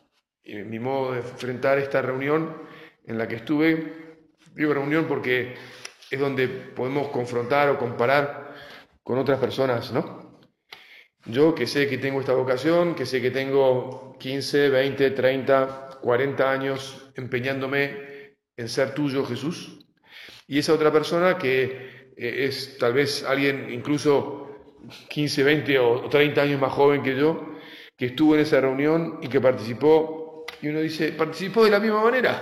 y 0.42 0.54
mi 0.56 0.78
modo 0.78 1.12
de 1.12 1.18
enfrentar 1.21 1.78
esta 1.78 2.02
reunión 2.02 2.56
en 3.04 3.18
la 3.18 3.28
que 3.28 3.37
estuve. 3.37 4.33
Digo 4.54 4.75
reunión 4.75 5.06
porque 5.06 5.54
es 6.11 6.21
donde 6.21 6.49
podemos 6.49 7.09
confrontar 7.09 7.68
o 7.68 7.78
comparar 7.78 8.54
con 9.02 9.18
otras 9.18 9.38
personas, 9.38 9.92
¿no? 9.92 10.25
Yo 11.28 11.54
que 11.54 11.66
sé 11.66 11.88
que 11.88 11.99
tengo 11.99 12.21
esta 12.21 12.35
vocación, 12.35 12.95
que 12.95 13.04
sé 13.04 13.21
que 13.21 13.33
tengo 13.33 14.16
15, 14.21 14.68
20, 14.68 15.11
30, 15.11 15.99
40 16.00 16.50
años 16.50 17.11
empeñándome 17.16 18.37
en 18.56 18.68
ser 18.68 18.95
tuyo, 18.95 19.25
Jesús, 19.25 19.85
y 20.47 20.59
esa 20.59 20.73
otra 20.73 20.92
persona 20.92 21.37
que 21.37 22.12
eh, 22.16 22.47
es 22.47 22.78
tal 22.78 22.92
vez 22.92 23.25
alguien 23.25 23.68
incluso 23.71 24.47
15, 25.09 25.42
20 25.42 25.78
o 25.80 26.09
30 26.09 26.42
años 26.42 26.61
más 26.61 26.73
joven 26.73 27.02
que 27.02 27.16
yo, 27.16 27.56
que 27.97 28.06
estuvo 28.06 28.37
en 28.37 28.42
esa 28.42 28.61
reunión 28.61 29.18
y 29.21 29.28
que 29.28 29.40
participó, 29.40 30.47
y 30.62 30.68
uno 30.68 30.80
dice, 30.80 31.12
participó 31.12 31.64
de 31.64 31.71
la 31.71 31.80
misma 31.80 32.04
manera. 32.04 32.40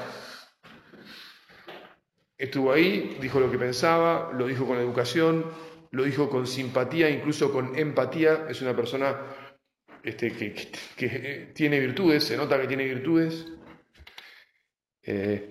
Estuvo 2.36 2.72
ahí, 2.72 3.16
dijo 3.20 3.40
lo 3.40 3.50
que 3.50 3.56
pensaba, 3.56 4.30
lo 4.36 4.46
dijo 4.46 4.66
con 4.66 4.76
educación, 4.78 5.46
lo 5.94 6.02
dijo 6.02 6.28
con 6.28 6.46
simpatía, 6.46 7.08
incluso 7.08 7.52
con 7.52 7.78
empatía. 7.78 8.46
Es 8.48 8.60
una 8.62 8.74
persona 8.74 9.16
este, 10.02 10.32
que, 10.32 11.52
tiene 11.54 11.78
virtudes, 11.78 12.24
se 12.24 12.36
nota 12.36 12.60
que 12.60 12.66
tiene 12.66 12.84
virtudes. 12.84 13.46
Eh, 15.02 15.50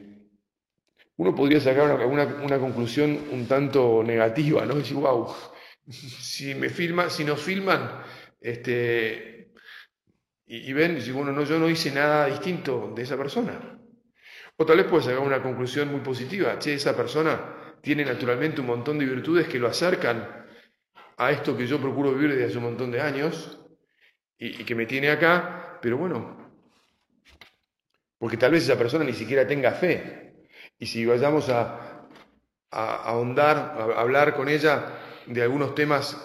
uno 1.15 1.33
podría 1.33 1.61
sacar 1.61 2.05
una, 2.05 2.59
conclusión 2.59 3.17
un 3.31 3.47
tanto 3.47 4.03
negativa, 4.03 4.65
¿no? 4.65 4.75
Decir, 4.75 4.97
wow, 4.97 5.33
si 5.87 6.53
me 6.55 6.69
filman, 6.69 7.09
si 7.09 7.23
nos 7.23 7.41
filman, 7.41 8.01
este, 8.41 9.53
y, 10.45 10.73
ven, 10.73 10.97
y 10.97 11.11
bueno, 11.11 11.31
no, 11.31 11.43
yo 11.43 11.57
no 11.57 11.69
hice 11.69 11.89
nada 11.91 12.25
distinto 12.25 12.91
de 12.93 13.03
esa 13.03 13.15
persona. 13.15 13.79
O 14.57 14.65
tal 14.65 14.77
vez 14.77 14.87
puedes 14.87 15.05
sacar 15.05 15.21
una 15.21 15.41
conclusión 15.41 15.89
muy 15.89 16.01
positiva, 16.01 16.59
che, 16.59 16.73
esa 16.73 16.97
persona 16.97 17.62
tiene 17.83 18.05
naturalmente 18.05 18.61
un 18.61 18.67
montón 18.67 18.97
de 18.97 19.05
virtudes 19.05 19.45
que 19.49 19.59
lo 19.59 19.67
acercan 19.67 20.45
a 21.17 21.31
esto 21.31 21.55
que 21.55 21.67
yo 21.67 21.81
procuro 21.81 22.13
vivir 22.13 22.31
desde 22.31 22.45
hace 22.45 22.57
un 22.57 22.63
montón 22.63 22.89
de 22.91 23.01
años 23.01 23.59
y, 24.37 24.63
que 24.63 24.73
me 24.73 24.85
tiene 24.85 25.09
acá, 25.09 25.79
pero 25.81 25.97
bueno, 25.97 26.49
porque 28.17 28.37
tal 28.37 28.53
vez 28.53 28.63
esa 28.63 28.77
persona 28.77 29.03
ni 29.03 29.11
siquiera 29.11 29.45
tenga 29.45 29.71
fe, 29.71 30.47
y 30.79 30.85
si 30.85 31.05
vayamos 31.05 31.49
a, 31.49 32.07
ahondar, 32.71 33.57
a 33.57 33.99
hablar 33.99 34.33
con 34.33 34.47
ella 34.47 34.99
de 35.25 35.41
algunos 35.41 35.75
temas, 35.75 36.17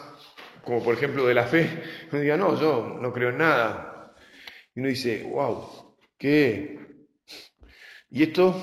como 0.62 0.82
por 0.82 0.94
ejemplo 0.94 1.26
de 1.26 1.34
la 1.34 1.44
fe, 1.44 1.82
me 2.12 2.20
diga, 2.20 2.36
no, 2.36 2.58
yo 2.58 2.98
no 3.00 3.12
creo 3.12 3.30
en 3.30 3.38
nada. 3.38 4.14
Y 4.76 4.80
uno 4.80 4.88
dice, 4.88 5.24
wow, 5.24 5.96
¿qué? 6.16 6.78
¿Y 8.10 8.22
esto? 8.22 8.62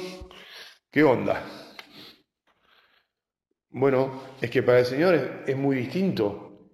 ¿Qué 0.89 1.03
onda? 1.03 1.54
Bueno, 3.77 4.23
es 4.39 4.49
que 4.49 4.63
para 4.63 4.79
el 4.79 4.85
Señor 4.85 5.43
es 5.45 5.57
muy 5.57 5.75
distinto 5.75 6.69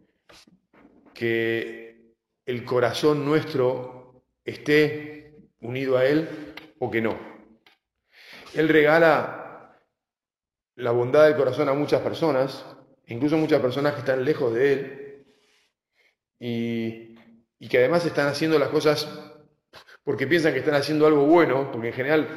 que 1.15 2.13
el 2.45 2.63
corazón 2.63 3.25
nuestro 3.25 4.23
esté 4.45 5.33
unido 5.61 5.97
a 5.97 6.05
Él 6.05 6.29
o 6.77 6.91
que 6.91 7.01
no. 7.01 7.17
Él 8.53 8.69
regala 8.69 9.79
la 10.75 10.91
bondad 10.91 11.25
del 11.25 11.37
corazón 11.37 11.69
a 11.69 11.73
muchas 11.73 12.01
personas, 12.01 12.63
incluso 13.07 13.35
muchas 13.35 13.61
personas 13.61 13.93
que 13.93 14.01
están 14.01 14.23
lejos 14.23 14.53
de 14.53 14.71
Él, 14.71 15.25
y, 16.37 17.67
que 17.67 17.79
además 17.79 18.05
están 18.05 18.27
haciendo 18.27 18.59
las 18.59 18.69
cosas 18.69 19.09
porque 20.03 20.27
piensan 20.27 20.53
que 20.53 20.59
están 20.59 20.75
haciendo 20.75 21.07
algo 21.07 21.25
bueno, 21.25 21.71
porque 21.71 21.87
en 21.87 21.93
general 21.95 22.27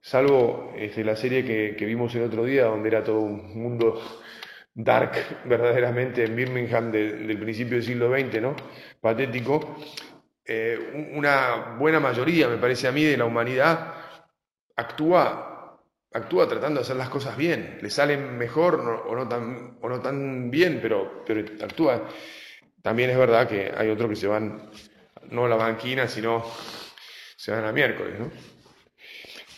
salvo 0.00 0.72
este, 0.76 1.04
la 1.04 1.16
serie 1.16 1.44
que, 1.44 1.84
vimos 1.84 2.14
el 2.14 2.22
otro 2.22 2.44
día, 2.44 2.64
donde 2.64 2.88
era 2.88 3.02
todo 3.02 3.20
un 3.20 3.60
mundo 3.60 4.00
dark 4.74 5.12
verdaderamente 5.44 6.24
en 6.24 6.36
Birmingham 6.36 6.90
del 6.92 7.38
principio 7.38 7.76
del 7.76 7.84
siglo 7.84 8.10
XX, 8.10 8.40
¿no? 8.40 8.56
Patético. 9.00 9.76
Eh, 10.48 11.10
una 11.14 11.76
buena 11.78 11.98
mayoría, 11.98 12.48
me 12.48 12.58
parece 12.58 12.86
a 12.86 12.92
mí, 12.92 13.02
de 13.02 13.16
la 13.16 13.24
humanidad 13.24 13.94
actúa, 14.76 15.80
actúa 16.12 16.48
tratando 16.48 16.80
de 16.80 16.84
hacer 16.84 16.96
las 16.96 17.08
cosas 17.08 17.36
bien. 17.36 17.78
Le 17.80 17.90
salen 17.90 18.38
mejor 18.38 18.74
o, 19.08 19.14
no 19.14 19.28
tan, 19.28 19.78
o 19.80 19.88
no 19.88 20.00
tan 20.00 20.50
bien, 20.50 20.78
pero, 20.80 21.24
pero 21.26 21.44
actúa. 21.64 22.08
También 22.82 23.10
es 23.10 23.18
verdad 23.18 23.48
que 23.48 23.72
hay 23.76 23.90
otros 23.90 24.10
que 24.10 24.16
se 24.16 24.28
van, 24.28 24.70
no 25.30 25.46
a 25.46 25.48
la 25.48 25.56
banquina, 25.56 26.06
sino 26.06 26.44
se 27.36 27.50
van 27.50 27.64
a 27.64 27.72
miércoles, 27.72 28.20
¿no? 28.20 28.30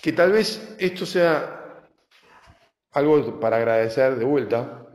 Que 0.03 0.13
tal 0.13 0.33
vez 0.33 0.77
esto 0.79 1.07
sea 1.07 1.87
algo 2.93 3.41
para 3.41 3.57
agradecer 3.57 4.17
de 4.17 4.25
vuelta. 4.25 4.87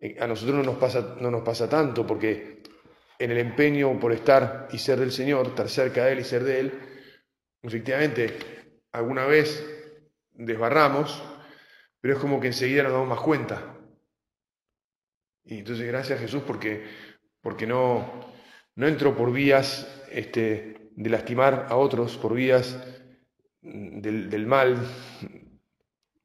Eh, 0.00 0.16
a 0.20 0.26
nosotros 0.26 0.56
no 0.56 0.62
nos 0.62 0.76
pasa, 0.76 1.16
no 1.20 1.30
nos 1.30 1.42
pasa 1.42 1.68
tanto 1.68 2.06
porque 2.06 2.62
en 3.18 3.30
el 3.30 3.38
empeño 3.38 3.98
por 3.98 4.12
estar 4.12 4.68
y 4.72 4.78
ser 4.78 4.98
del 4.98 5.12
Señor, 5.12 5.48
estar 5.48 5.68
cerca 5.68 6.04
de 6.04 6.12
Él 6.12 6.20
y 6.20 6.24
ser 6.24 6.44
de 6.44 6.60
Él, 6.60 6.80
efectivamente, 7.62 8.36
alguna 8.92 9.26
vez 9.26 9.64
desbarramos, 10.32 11.22
pero 12.00 12.14
es 12.14 12.20
como 12.20 12.40
que 12.40 12.48
enseguida 12.48 12.82
nos 12.82 12.92
damos 12.92 13.08
más 13.08 13.20
cuenta. 13.20 13.78
Y 15.44 15.58
entonces 15.58 15.86
gracias 15.86 16.18
a 16.18 16.22
Jesús 16.22 16.42
porque, 16.46 16.84
porque 17.40 17.66
no, 17.66 18.32
no 18.74 18.86
entro 18.86 19.16
por 19.16 19.32
vías 19.32 20.04
este, 20.10 20.90
de 20.96 21.10
lastimar 21.10 21.66
a 21.68 21.76
otros, 21.76 22.16
por 22.16 22.34
vías 22.34 22.93
del, 23.64 24.46
mal, 24.46 24.76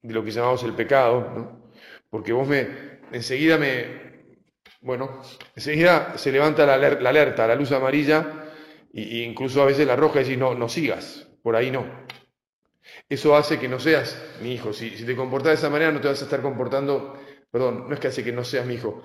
de 0.01 0.13
lo 0.13 0.23
que 0.23 0.31
llamamos 0.31 0.63
el 0.63 0.73
pecado, 0.73 1.31
¿no? 1.35 1.71
porque 2.09 2.33
vos 2.33 2.47
me, 2.47 2.67
enseguida 3.11 3.57
me, 3.57 4.35
bueno, 4.81 5.21
enseguida 5.55 6.17
se 6.17 6.31
levanta 6.31 6.65
la, 6.65 6.73
alerta, 6.75 7.47
la 7.47 7.55
luz 7.55 7.71
amarilla, 7.71 8.51
e 8.93 9.19
incluso 9.19 9.61
a 9.61 9.65
veces 9.65 9.87
la 9.87 9.95
roja 9.95 10.19
y 10.19 10.23
decís, 10.23 10.37
no, 10.37 10.55
no 10.55 10.67
sigas, 10.67 11.27
por 11.41 11.55
ahí 11.55 11.71
no. 11.71 11.85
Eso 13.07 13.35
hace 13.35 13.59
que 13.59 13.67
no 13.67 13.79
seas 13.79 14.19
mi 14.41 14.53
hijo. 14.53 14.73
Si, 14.73 14.89
si 14.91 15.05
te 15.05 15.15
comportas 15.15 15.49
de 15.49 15.55
esa 15.55 15.69
manera, 15.69 15.91
no 15.91 16.01
te 16.01 16.07
vas 16.07 16.21
a 16.21 16.25
estar 16.25 16.41
comportando, 16.41 17.17
perdón, 17.51 17.85
no 17.87 17.93
es 17.93 17.99
que 17.99 18.07
hace 18.07 18.23
que 18.23 18.31
no 18.31 18.43
seas 18.43 18.65
mi 18.65 18.75
hijo, 18.75 19.03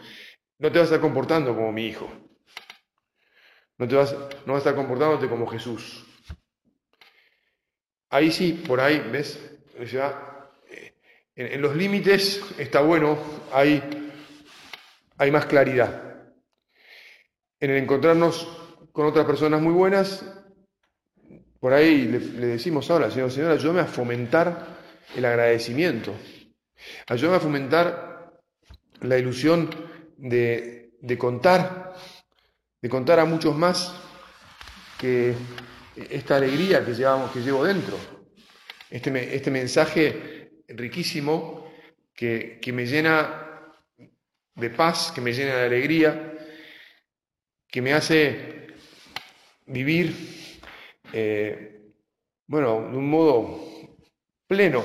no 0.58 0.72
te 0.72 0.78
vas 0.78 0.90
a 0.90 0.94
estar 0.94 1.00
comportando 1.00 1.54
como 1.54 1.70
mi 1.72 1.86
hijo. 1.86 2.08
No, 3.76 3.88
te 3.88 3.96
vas, 3.96 4.12
no 4.46 4.52
vas 4.52 4.66
a 4.66 4.70
estar 4.70 4.74
comportándote 4.74 5.28
como 5.28 5.46
Jesús. 5.46 6.06
Ahí 8.14 8.30
sí, 8.30 8.52
por 8.52 8.80
ahí, 8.80 9.00
¿ves? 9.10 9.40
Eh, 9.76 10.94
en, 11.34 11.60
los 11.60 11.74
límites 11.74 12.40
está 12.58 12.80
bueno, 12.80 13.18
hay, 13.52 13.82
hay 15.18 15.32
más 15.32 15.46
claridad. 15.46 16.30
En 17.58 17.72
el 17.72 17.78
encontrarnos 17.78 18.46
con 18.92 19.06
otras 19.06 19.26
personas 19.26 19.60
muy 19.60 19.72
buenas, 19.72 20.24
por 21.58 21.72
ahí 21.72 22.04
le, 22.04 22.20
decimos 22.46 22.88
ahora, 22.88 23.10
Señor, 23.10 23.32
Señor, 23.32 23.50
ayúdame 23.50 23.80
a 23.80 23.86
fomentar 23.86 24.64
el 25.16 25.24
agradecimiento. 25.24 26.14
Ayúdame 27.08 27.38
a 27.38 27.40
fomentar 27.40 28.32
la 29.00 29.18
ilusión 29.18 29.70
de, 30.18 30.92
de 31.00 31.18
contar, 31.18 31.94
de 32.80 32.88
contar 32.88 33.18
a 33.18 33.24
muchos 33.24 33.56
más 33.56 33.92
que 35.00 35.34
esta 35.96 36.36
alegría 36.36 36.84
que, 36.84 36.94
llevamos, 36.94 37.30
que 37.30 37.40
llevo 37.40 37.64
dentro, 37.64 37.96
este, 38.90 39.34
este 39.34 39.50
mensaje 39.50 40.50
riquísimo 40.68 41.70
que, 42.14 42.60
me 42.72 42.86
llena 42.86 43.72
de 44.54 44.70
paz, 44.70 45.12
que 45.12 45.20
me 45.20 45.32
llena 45.32 45.56
de 45.56 45.66
alegría, 45.66 46.34
que 47.68 47.82
me 47.82 47.92
hace 47.92 48.68
vivir, 49.66 50.14
eh, 51.12 51.90
bueno, 52.46 52.88
de 52.90 52.96
un 52.96 53.10
modo 53.10 53.60
pleno. 54.46 54.84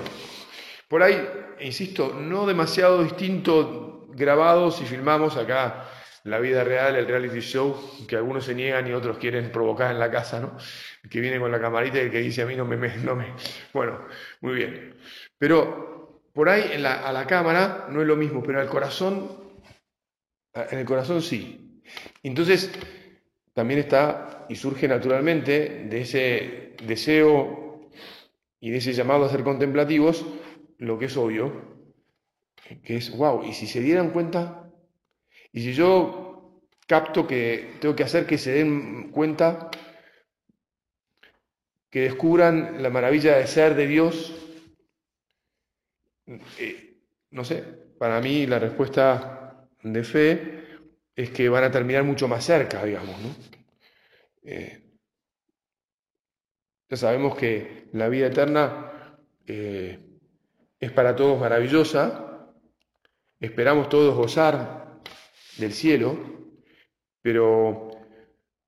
Por 0.88 1.04
ahí, 1.04 1.28
insisto, 1.60 2.14
no 2.14 2.48
demasiado 2.48 3.04
distinto 3.04 4.08
grabado 4.10 4.72
si 4.72 4.86
filmamos 4.86 5.38
acá 5.38 5.89
la 6.30 6.40
vida 6.40 6.64
real, 6.64 6.96
el 6.96 7.08
reality 7.08 7.40
show, 7.40 7.76
que 8.08 8.16
algunos 8.16 8.46
se 8.46 8.56
niegan 8.56 8.88
y 8.88 8.94
otros 8.94 9.18
quieren 9.18 9.52
provocar 9.52 9.92
en 9.92 10.00
la 10.00 10.12
casa, 10.12 10.40
¿no? 10.40 10.58
Que 11.10 11.20
viene 11.20 11.40
con 11.40 11.52
la 11.52 11.60
camarita 11.60 11.98
y 11.98 12.02
el 12.02 12.12
que 12.12 12.20
dice 12.20 12.42
a 12.42 12.46
mí 12.46 12.56
no 12.56 12.66
me, 12.66 12.78
no 12.98 13.16
me... 13.16 13.34
Bueno, 13.74 14.06
muy 14.42 14.54
bien. 14.54 14.96
Pero 15.38 16.22
por 16.34 16.50
ahí 16.50 16.72
en 16.74 16.84
la, 16.84 17.08
a 17.08 17.12
la 17.12 17.26
cámara 17.26 17.88
no 17.90 18.02
es 18.02 18.08
lo 18.08 18.16
mismo, 18.16 18.44
pero 18.44 18.60
al 18.60 18.70
corazón, 18.70 19.30
en 20.54 20.80
el 20.80 20.86
corazón 20.86 21.22
sí. 21.22 21.82
Entonces, 22.24 22.72
también 23.54 23.80
está 23.80 24.46
y 24.50 24.56
surge 24.56 24.88
naturalmente 24.88 25.86
de 25.90 26.02
ese 26.02 26.76
deseo 26.84 27.90
y 28.60 28.72
de 28.72 28.78
ese 28.78 28.94
llamado 28.94 29.26
a 29.26 29.30
ser 29.30 29.44
contemplativos, 29.44 30.26
lo 30.78 30.98
que 30.98 31.06
es 31.06 31.18
obvio, 31.18 31.80
que 32.84 32.98
es, 32.98 33.16
wow, 33.18 33.44
y 33.44 33.54
si 33.54 33.68
se 33.68 33.82
dieran 33.82 34.12
cuenta 34.12 34.69
y 35.52 35.62
si 35.62 35.74
yo 35.74 36.62
capto 36.88 37.28
que 37.28 37.78
tengo 37.80 37.96
que 37.96 38.04
hacer 38.04 38.26
que 38.26 38.38
se 38.38 38.52
den 38.52 39.12
cuenta, 39.12 39.70
que 41.90 42.02
descubran 42.02 42.82
la 42.82 42.90
maravilla 42.90 43.38
de 43.38 43.48
ser 43.48 43.76
de 43.76 43.88
Dios, 43.88 44.36
eh, 46.58 46.98
no 47.32 47.44
sé, 47.44 47.64
para 47.98 48.22
mí 48.22 48.46
la 48.46 48.60
respuesta 48.60 49.68
de 49.82 50.04
fe 50.04 50.64
es 51.16 51.32
que 51.32 51.50
van 51.50 51.64
a 51.64 51.72
terminar 51.72 52.04
mucho 52.04 52.28
más 52.28 52.46
cerca, 52.46 52.84
digamos, 52.84 53.20
¿no? 53.22 53.36
Eh, 54.44 54.84
ya 56.90 56.98
sabemos 56.98 57.38
que 57.38 57.88
la 57.94 58.10
vida 58.10 58.28
eterna 58.28 59.20
eh, 59.46 60.00
es 60.80 60.92
para 60.92 61.16
todos 61.16 61.40
maravillosa, 61.40 62.52
esperamos 63.40 63.90
todos 63.90 64.16
gozar 64.16 64.79
del 65.60 65.74
cielo, 65.74 66.18
pero, 67.22 67.92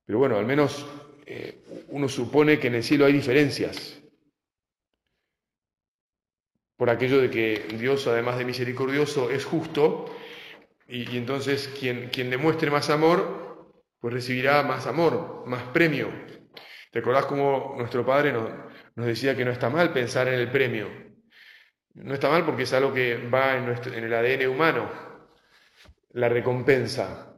pero 0.06 0.20
bueno, 0.20 0.38
al 0.38 0.46
menos 0.46 0.86
eh, 1.26 1.64
uno 1.90 2.10
supone 2.10 2.60
que 2.60 2.68
en 2.68 2.76
el 2.76 2.84
cielo 2.84 3.06
hay 3.06 3.14
diferencias. 3.14 4.02
Por 6.78 6.90
aquello 6.90 7.22
de 7.22 7.30
que 7.30 7.78
Dios, 7.78 8.08
además 8.08 8.38
de 8.38 8.46
misericordioso, 8.46 9.30
es 9.30 9.46
justo, 9.46 10.06
y, 10.88 11.16
entonces 11.16 11.70
quien, 11.80 12.10
quien 12.10 12.30
demuestre 12.30 12.70
más 12.72 12.90
amor, 12.90 13.72
pues 14.00 14.14
recibirá 14.14 14.64
más 14.64 14.88
amor, 14.88 15.44
más 15.46 15.64
premio. 15.70 16.10
¿Te 16.92 17.00
acordás 17.00 17.28
cómo 17.28 17.76
nuestro 17.78 18.06
Padre 18.06 18.34
nos, 18.34 18.50
nos 18.96 19.06
decía 19.06 19.38
que 19.38 19.46
no 19.46 19.52
está 19.52 19.70
mal 19.70 19.94
pensar 19.94 20.28
en 20.28 20.34
el 20.34 20.52
premio? 20.52 20.90
No 21.94 22.14
está 22.14 22.30
mal 22.30 22.46
porque 22.46 22.64
es 22.64 22.74
algo 22.74 22.94
que 22.94 23.16
va 23.30 23.58
en, 23.58 23.66
nuestro, 23.66 23.94
en 23.94 24.04
el 24.04 24.14
ADN 24.14 24.48
humano, 24.48 25.11
la 26.14 26.30
recompensa. 26.30 27.36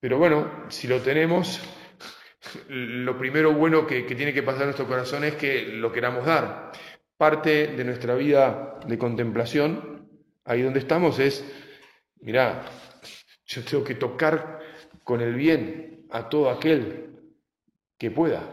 Pero 0.00 0.18
bueno, 0.18 0.66
si 0.68 0.86
lo 0.86 1.00
tenemos, 1.00 1.60
lo 2.68 3.18
primero 3.18 3.52
bueno 3.52 3.86
que, 3.86 4.02
tiene 4.02 4.32
que 4.32 4.42
pasar 4.42 4.62
en 4.62 4.68
nuestro 4.68 4.86
corazón 4.86 5.24
es 5.24 5.34
que 5.34 5.62
lo 5.64 5.92
queramos 5.92 6.26
dar. 6.26 6.72
Parte 7.16 7.68
de 7.68 7.84
nuestra 7.84 8.14
vida 8.14 8.78
de 8.86 8.98
contemplación, 8.98 10.08
ahí 10.44 10.62
donde 10.62 10.80
estamos, 10.80 11.18
es, 11.18 11.44
mira, 12.20 12.62
yo 13.46 13.64
tengo 13.64 13.84
que 13.84 13.94
tocar 13.94 14.60
con 15.02 15.20
el 15.20 15.34
bien 15.34 16.06
a 16.10 16.28
todo 16.28 16.50
aquel 16.50 17.10
que 17.98 18.10
pueda. 18.10 18.48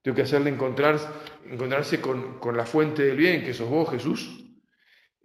Tengo 0.00 0.14
que 0.14 0.22
hacerle 0.22 0.50
encontrar, 0.50 0.96
encontrarse 1.44 2.00
con, 2.00 2.38
con 2.38 2.56
la 2.56 2.64
fuente 2.64 3.02
del 3.02 3.16
bien, 3.16 3.44
que 3.44 3.52
sos 3.52 3.68
vos, 3.68 3.90
Jesús 3.90 4.47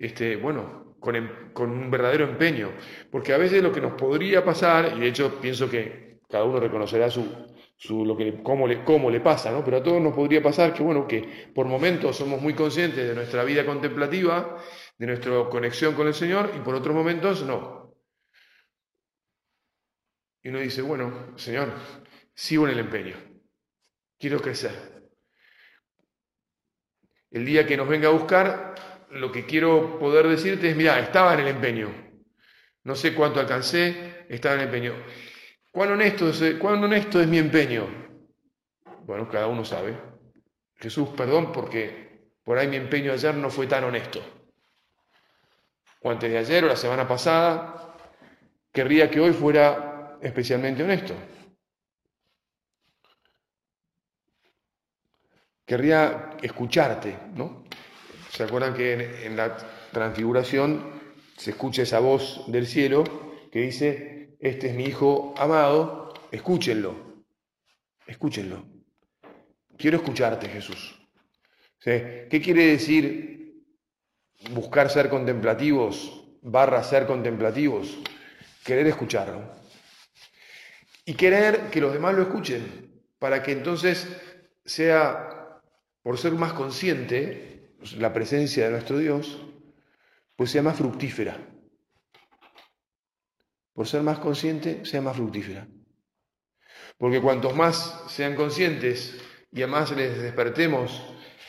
este, 0.03 0.35
bueno, 0.35 0.97
em, 1.13 1.53
con, 1.53 1.71
un 1.71 1.89
verdadero 1.89 2.25
empeño. 2.25 2.71
Porque 3.11 3.33
a 3.33 3.37
veces 3.37 3.63
lo 3.63 3.71
que 3.71 3.81
nos 3.81 3.93
podría 3.93 4.43
pasar, 4.43 4.93
y 4.97 4.99
de 4.99 5.07
hecho 5.07 5.39
pienso 5.39 5.69
que 5.69 6.19
cada 6.29 6.43
uno 6.43 6.59
reconocerá 6.59 7.09
su, 7.09 7.25
su, 7.77 8.05
lo 8.05 8.17
que, 8.17 8.43
cómo, 8.43 8.67
le, 8.67 8.83
cómo 8.83 9.09
le 9.09 9.21
pasa, 9.21 9.51
¿no? 9.51 9.63
Pero 9.63 9.77
a 9.77 9.83
todos 9.83 10.01
nos 10.01 10.13
podría 10.13 10.41
pasar 10.41 10.73
que, 10.73 10.83
bueno, 10.83 11.07
que 11.07 11.51
por 11.53 11.67
momentos 11.67 12.17
somos 12.17 12.41
muy 12.41 12.53
conscientes 12.53 13.07
de 13.07 13.15
nuestra 13.15 13.43
vida 13.43 13.65
contemplativa, 13.65 14.57
de 14.97 15.07
nuestra 15.07 15.49
conexión 15.49 15.93
con 15.95 16.07
el 16.07 16.13
Señor, 16.13 16.51
y 16.55 16.59
por 16.59 16.75
otros 16.75 16.95
momentos 16.95 17.43
no. 17.45 17.95
Y 20.41 20.49
uno 20.49 20.59
dice, 20.59 20.81
bueno, 20.81 21.37
Señor, 21.37 21.71
sigo 22.33 22.65
en 22.65 22.73
el 22.73 22.79
empeño, 22.79 23.15
quiero 24.19 24.41
crecer. 24.41 24.71
El 27.31 27.45
día 27.45 27.65
que 27.65 27.77
nos 27.77 27.87
venga 27.87 28.09
a 28.09 28.11
buscar, 28.11 28.75
lo 29.13 29.31
que 29.31 29.45
quiero 29.45 29.99
poder 29.99 30.27
decirte 30.27 30.69
es, 30.69 30.75
mira, 30.75 30.99
estaba 30.99 31.33
en 31.35 31.41
el 31.41 31.47
empeño. 31.49 31.89
No 32.83 32.95
sé 32.95 33.13
cuánto 33.13 33.39
alcancé, 33.39 34.25
estaba 34.27 34.55
en 34.55 34.61
el 34.61 34.65
empeño. 34.67 34.93
¿Cuán 35.71 35.91
honesto, 35.91 36.29
es, 36.29 36.55
¿Cuán 36.55 36.83
honesto 36.83 37.21
es 37.21 37.27
mi 37.27 37.37
empeño? 37.37 37.87
Bueno, 39.05 39.29
cada 39.29 39.47
uno 39.47 39.63
sabe. 39.63 39.95
Jesús, 40.75 41.09
perdón 41.09 41.51
porque 41.51 42.31
por 42.43 42.57
ahí 42.57 42.67
mi 42.67 42.75
empeño 42.75 43.13
ayer 43.13 43.35
no 43.35 43.49
fue 43.49 43.67
tan 43.67 43.83
honesto. 43.83 44.21
O 46.01 46.11
antes 46.11 46.31
de 46.31 46.37
ayer 46.37 46.63
o 46.63 46.67
la 46.67 46.75
semana 46.75 47.07
pasada, 47.07 47.95
querría 48.71 49.09
que 49.09 49.19
hoy 49.19 49.31
fuera 49.31 50.17
especialmente 50.21 50.83
honesto. 50.83 51.15
Querría 55.65 56.31
escucharte, 56.41 57.17
¿no? 57.35 57.63
¿Se 58.35 58.41
acuerdan 58.41 58.73
que 58.73 59.27
en, 59.27 59.35
la 59.37 59.55
transfiguración 59.91 60.83
se 61.37 61.51
escucha 61.51 61.83
esa 61.83 61.99
voz 61.99 62.43
del 62.47 62.65
cielo 62.65 63.03
que 63.51 63.59
dice, 63.59 64.35
este 64.39 64.69
es 64.69 64.75
mi 64.75 64.85
hijo 64.85 65.35
amado, 65.37 66.11
escúchenlo, 66.31 66.95
escúchenlo. 68.07 68.65
Quiero 69.77 69.97
escucharte, 69.97 70.49
Jesús. 70.49 70.99
¿Qué 71.79 72.41
quiere 72.43 72.65
decir 72.65 73.65
buscar 74.49 74.89
ser 74.89 75.09
contemplativos, 75.09 76.25
barra 76.41 76.81
ser 76.81 77.05
contemplativos? 77.05 77.99
Querer 78.63 78.87
escucharlo. 78.87 79.43
Y 81.05 81.13
querer 81.13 81.69
que 81.69 81.81
los 81.81 81.93
demás 81.93 82.15
lo 82.15 82.23
escuchen, 82.23 83.03
para 83.19 83.43
que 83.43 83.51
entonces 83.51 84.07
sea, 84.65 85.61
por 86.01 86.17
ser 86.17 86.31
más 86.31 86.53
consciente, 86.53 87.52
la 87.97 88.13
presencia 88.13 88.65
de 88.65 88.71
nuestro 88.71 88.97
Dios, 88.97 89.41
pues 90.35 90.51
sea 90.51 90.61
más 90.61 90.77
fructífera 90.77 91.37
por 93.73 93.87
ser 93.87 94.03
más 94.03 94.19
consciente, 94.19 94.85
sea 94.85 95.01
más 95.01 95.17
fructífera. 95.17 95.67
Porque 96.97 97.21
cuantos 97.21 97.55
más 97.55 98.03
sean 98.07 98.35
conscientes 98.35 99.19
y 99.51 99.63
a 99.63 99.67
más 99.67 99.91
les 99.91 100.21
despertemos, 100.21 101.03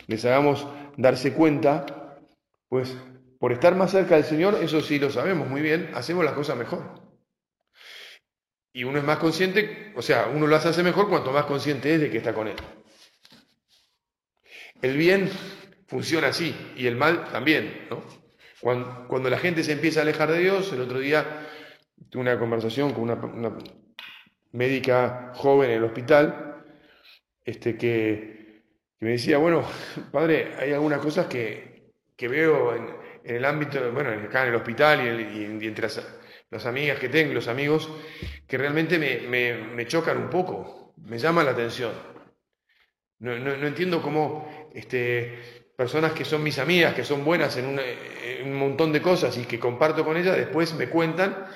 les 0.07 0.25
hagamos 0.25 0.67
darse 0.97 1.35
cuenta, 1.35 2.19
pues 2.69 2.97
por 3.39 3.53
estar 3.53 3.75
más 3.77 3.91
cerca 3.91 4.15
del 4.15 4.25
Señor, 4.25 4.59
eso 4.63 4.81
sí 4.81 4.99
lo 4.99 5.11
sabemos 5.11 5.49
muy 5.49 5.61
bien, 5.61 5.91
hacemos 5.95 6.25
las 6.25 6.35
cosas 6.35 6.57
mejor. 6.57 7.03
Y 8.73 8.85
uno 8.85 8.99
es 8.99 9.05
más 9.05 9.19
consciente, 9.19 9.93
o 9.95 10.03
sea, 10.03 10.29
uno 10.35 10.47
las 10.47 10.67
hace 10.67 10.83
mejor 10.83 11.09
cuanto 11.09 11.31
más 11.31 11.45
consciente 11.45 11.95
es 11.95 12.01
de 12.01 12.11
que 12.11 12.19
está 12.19 12.35
con 12.35 12.49
Él. 12.49 12.57
El 14.83 14.97
bien 14.97 15.31
funciona 15.87 16.29
así 16.29 16.55
y 16.77 16.87
el 16.87 16.97
mal 16.97 17.25
también, 17.31 17.87
¿no? 17.91 18.03
Cuando, 18.61 19.07
cuando 19.09 19.29
la 19.29 19.39
gente 19.39 19.63
se 19.63 19.73
empieza 19.73 20.01
a 20.01 20.03
alejar 20.03 20.31
de 20.31 20.39
Dios, 20.39 20.73
el 20.73 20.81
otro 20.81 20.99
día 20.99 21.45
tuve 22.11 22.23
una 22.23 22.39
conversación 22.39 22.93
con 22.93 23.11
una, 23.11 23.59
médica 24.53 25.33
joven 25.35 25.71
en 25.71 25.79
el 25.79 25.85
hospital, 25.85 26.65
este, 27.45 27.77
que, 27.77 28.63
me 29.01 29.11
decía, 29.11 29.39
bueno, 29.39 29.65
padre, 30.13 30.55
hay 30.59 30.73
algunas 30.73 31.01
cosas 31.01 31.27
que, 31.27 31.91
veo 32.21 32.75
en, 32.75 32.89
el 33.25 33.45
ámbito, 33.45 33.93
bueno, 33.93 34.11
acá 34.11 34.43
en 34.43 34.51
el 34.51 34.55
hospital 34.55 35.01
y, 35.35 35.67
entre 35.67 35.89
las, 36.51 36.67
amigas 36.67 37.01
que 37.01 37.09
tengo 37.09 37.33
y 37.33 37.35
los 37.35 37.49
amigos, 37.49 37.91
que 38.47 38.57
realmente 38.57 38.97
me, 38.97 39.87
chocan 39.87 40.19
un 40.19 40.31
poco, 40.31 40.95
me 40.99 41.19
llaman 41.19 41.47
la 41.47 41.51
atención. 41.51 41.93
No, 43.19 43.33
entiendo 43.67 44.01
cómo 44.01 44.71
este, 44.73 45.64
personas 45.77 46.13
que 46.13 46.25
son 46.25 46.43
mis 46.43 46.59
amigas, 46.59 46.95
que 46.95 47.05
son 47.05 47.25
buenas 47.25 47.57
en, 47.57 47.79
en 47.79 48.49
un 48.49 48.59
montón 48.59 48.93
de 48.93 49.03
cosas 49.03 49.37
y 49.39 49.45
que 49.45 49.59
comparto 49.59 50.05
con 50.05 50.17
ellas, 50.17 50.37
después 50.37 50.75
me 50.75 50.89
cuentan 50.89 51.47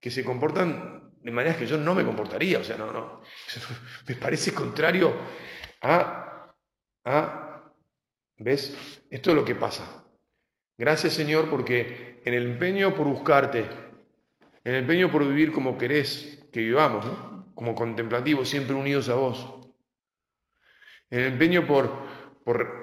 que 0.00 0.10
se 0.10 0.24
comportan 0.24 1.12
de 1.22 1.30
maneras 1.30 1.56
que 1.56 1.66
yo 1.66 1.78
no 1.78 1.94
me 1.94 2.04
comportaría, 2.04 2.58
o 2.58 2.64
sea, 2.64 2.76
no, 2.76 2.92
no, 2.92 3.22
me 4.08 4.14
parece 4.16 4.52
contrario 4.52 5.14
a, 5.80 6.52
a, 7.04 7.72
¿ves? 8.38 9.04
Esto 9.08 9.30
es 9.30 9.36
lo 9.36 9.44
que 9.44 9.54
pasa. 9.54 10.04
Gracias 10.76 11.12
Señor 11.12 11.48
porque 11.48 12.20
en 12.24 12.34
el 12.34 12.44
empeño 12.46 12.94
por 12.94 13.06
buscarte, 13.06 13.60
en 14.64 14.74
el 14.74 14.80
empeño 14.80 15.10
por 15.10 15.26
vivir 15.26 15.52
como 15.52 15.78
querés 15.78 16.44
que 16.52 16.60
vivamos, 16.60 17.04
¿no? 17.04 17.52
como 17.54 17.74
contemplativos, 17.74 18.48
siempre 18.48 18.74
unidos 18.74 19.08
a 19.08 19.14
vos, 19.14 19.70
en 21.10 21.20
el 21.20 21.32
empeño 21.34 21.66
por, 21.66 21.92
por 22.44 22.81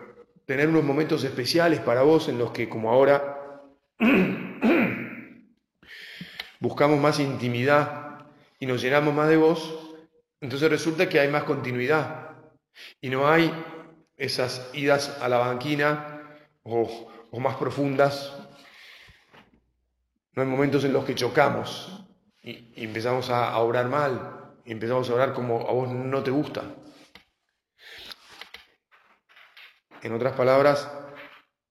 tener 0.49 0.67
unos 0.67 0.83
momentos 0.83 1.23
especiales 1.23 1.79
para 1.79 2.01
vos 2.01 2.27
en 2.27 2.39
los 2.39 2.49
que 2.49 2.67
como 2.67 2.89
ahora 2.89 3.61
buscamos 6.59 6.99
más 6.99 7.19
intimidad 7.19 8.25
y 8.59 8.65
nos 8.65 8.81
llenamos 8.81 9.13
más 9.13 9.29
de 9.29 9.37
vos, 9.37 9.95
entonces 10.41 10.67
resulta 10.71 11.07
que 11.07 11.19
hay 11.19 11.27
más 11.27 11.43
continuidad 11.43 12.31
y 12.99 13.11
no 13.11 13.29
hay 13.29 13.53
esas 14.17 14.71
idas 14.73 15.19
a 15.21 15.29
la 15.29 15.37
banquina 15.37 16.23
o, 16.63 17.11
más 17.39 17.55
profundas. 17.57 18.35
No 20.33 20.41
hay 20.41 20.47
momentos 20.47 20.83
en 20.83 20.93
los 20.93 21.05
que 21.05 21.13
chocamos 21.13 22.07
y, 22.41 22.73
empezamos 22.83 23.29
a, 23.29 23.51
a 23.51 23.59
orar 23.59 23.87
mal 23.87 24.55
y 24.65 24.71
empezamos 24.71 25.11
a 25.11 25.13
orar 25.13 25.33
como 25.33 25.69
a 25.69 25.73
vos 25.73 25.91
no 25.91 26.23
te 26.23 26.31
gusta. 26.31 26.63
En 30.01 30.13
otras 30.13 30.33
palabras, 30.33 30.89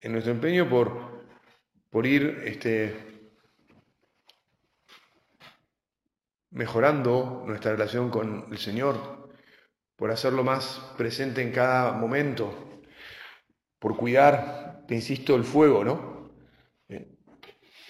en 0.02 0.12
nuestro 0.12 0.32
empeño 0.32 0.68
por, 0.68 1.24
por 1.88 2.06
ir 2.06 2.42
este, 2.44 2.94
mejorando 6.50 7.42
nuestra 7.46 7.72
relación 7.72 8.10
con 8.10 8.46
el 8.50 8.58
Señor, 8.58 9.30
por 9.96 10.10
hacerlo 10.10 10.44
más 10.44 10.92
presente 10.98 11.40
en 11.40 11.52
cada 11.52 11.92
momento, 11.92 12.82
por 13.78 13.96
cuidar, 13.96 14.84
te 14.86 14.94
insisto, 14.94 15.34
el 15.34 15.44
fuego, 15.44 15.82
¿no? 15.82 16.30
Eh, 16.88 17.08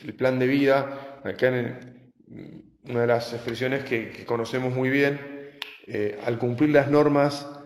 el 0.05 0.15
plan 0.15 0.39
de 0.39 0.47
vida, 0.47 1.21
acá 1.25 1.49
en 1.49 2.13
una 2.85 3.01
de 3.01 3.07
las 3.09 3.33
expresiones 3.33 3.85
que, 3.85 4.25
conocemos 4.25 4.73
muy 4.73 4.89
bien, 4.89 5.59
eh, 5.89 6.21
al 6.25 6.39
cumplir 6.39 6.71
las 6.71 6.89
normas, 6.89 7.58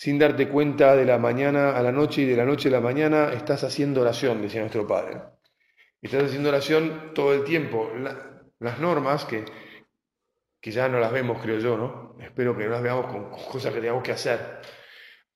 sin 0.00 0.18
darte 0.18 0.48
cuenta 0.48 0.96
de 0.96 1.04
la 1.04 1.18
mañana 1.18 1.76
a 1.76 1.82
la 1.82 1.92
noche 1.92 2.22
y 2.22 2.24
de 2.24 2.34
la 2.34 2.46
noche 2.46 2.68
a 2.70 2.72
la 2.72 2.80
mañana, 2.80 3.34
estás 3.34 3.64
haciendo 3.64 4.00
oración, 4.00 4.40
decía 4.40 4.62
nuestro 4.62 4.86
Padre. 4.86 5.20
Estás 6.00 6.24
haciendo 6.24 6.48
oración 6.48 7.12
todo 7.14 7.34
el 7.34 7.44
tiempo. 7.44 7.92
las 8.60 8.78
normas 8.78 9.26
que, 9.26 9.44
que 10.58 10.70
ya 10.70 10.88
no 10.88 11.00
las 11.00 11.12
vemos, 11.12 11.42
creo 11.42 11.58
yo, 11.58 11.76
¿no? 11.76 12.16
Espero 12.18 12.56
que 12.56 12.64
no 12.64 12.70
las 12.70 12.82
veamos 12.82 13.12
con 13.12 13.28
cosas 13.28 13.74
que 13.74 13.80
tengamos 13.82 14.02
que 14.02 14.12
hacer, 14.12 14.62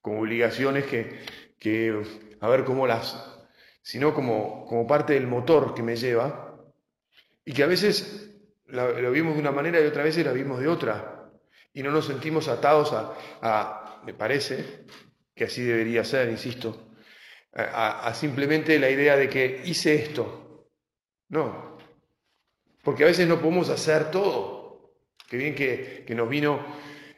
con 0.01 0.17
obligaciones 0.17 0.87
que, 0.87 2.03
a 2.41 2.49
ver 2.49 2.65
cómo 2.65 2.87
las, 2.87 3.39
sino 3.83 4.15
como, 4.15 4.65
como 4.65 4.87
parte 4.87 5.13
del 5.13 5.27
motor 5.27 5.75
que 5.75 5.83
me 5.83 5.95
lleva, 5.95 6.57
y 7.45 7.53
que 7.53 7.65
a 7.65 7.67
veces 7.67 8.31
lo 8.69 9.11
vimos 9.11 9.35
de 9.35 9.41
una 9.41 9.53
manera 9.53 9.79
y 9.79 9.85
otras 9.85 10.07
veces 10.07 10.25
la 10.25 10.33
vimos 10.33 10.59
de 10.59 10.69
otra, 10.69 11.31
y 11.75 11.83
no 11.83 11.91
nos 11.91 12.07
sentimos 12.07 12.49
atados 12.49 12.95
a, 13.43 13.84
me 14.05 14.15
parece, 14.15 14.85
que 15.35 15.45
así 15.45 15.63
debería 15.63 16.05
ser, 16.05 16.29
insisto, 16.29 16.91
a, 17.55 18.13
simplemente 18.15 18.79
la 18.79 18.91
idea 18.91 19.17
de 19.17 19.29
que 19.29 19.63
hice 19.65 19.95
esto. 19.95 20.69
No, 21.29 21.79
porque 22.83 23.05
a 23.05 23.07
veces 23.07 23.27
no 23.27 23.41
podemos 23.41 23.71
hacer 23.71 24.11
todo. 24.11 24.95
Qué 25.29 25.37
bien 25.37 25.55
que, 25.55 26.05
nos 26.15 26.29
vino 26.29 26.65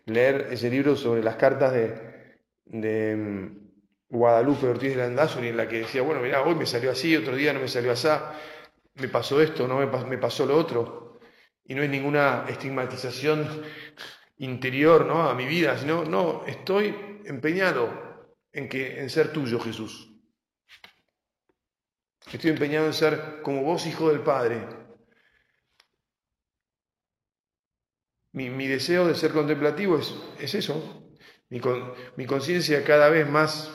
leer 0.07 0.49
ese 0.53 0.71
libro 0.71 0.97
sobre 0.97 1.23
las 1.23 1.37
cartas 1.37 1.73
de, 1.73 3.17
mm, 3.17 3.67
Guadalupe 4.09 4.69
Ortiz 4.69 4.91
de 4.91 4.97
Landazuri, 4.97 5.49
en 5.49 5.57
la 5.57 5.69
que 5.69 5.81
decía, 5.81 6.03
bueno, 6.03 6.21
mira, 6.21 6.43
hoy 6.43 6.55
me 6.55 6.65
salió 6.65 6.93
así, 6.93 7.17
otro 7.17 7.35
día 7.35 7.53
no 7.53 7.61
me 7.61 7.69
salió 7.69 7.91
así, 7.91 8.09
me 8.95 9.09
pasó 9.09 9.41
esto, 9.43 9.67
no 9.67 9.79
me, 9.79 10.19
pasó 10.19 10.47
lo 10.47 10.57
otro. 10.57 11.19
Y 11.65 11.75
no 11.75 11.83
es 11.83 11.91
ninguna 11.91 12.45
estigmatización 12.49 13.63
interior 14.39 15.07
¿no? 15.07 15.29
a 15.29 15.35
mi 15.35 15.47
vida, 15.47 15.79
sino, 15.79 16.05
no, 16.05 16.45
estoy 16.47 17.23
empeñado 17.25 18.35
en, 18.53 18.69
que, 18.69 19.01
en 19.01 19.11
ser 19.11 19.33
tuyo, 19.33 19.59
Jesús. 19.61 20.13
Estoy 22.31 22.51
empeñado 22.51 22.87
en 22.87 22.93
ser 22.93 23.41
como 23.43 23.63
vos, 23.63 23.87
hijo 23.87 24.11
del 24.11 24.21
Padre, 24.21 24.67
mi, 28.37 28.67
deseo 28.67 29.07
de 29.07 29.15
ser 29.15 29.33
contemplativo 29.33 29.99
es, 29.99 30.15
es 30.39 30.55
eso. 30.55 31.15
Mi, 31.49 31.61
mi 32.17 32.27
conciencia 32.27 32.85
cada 32.85 33.09
vez 33.09 33.27
más, 33.29 33.73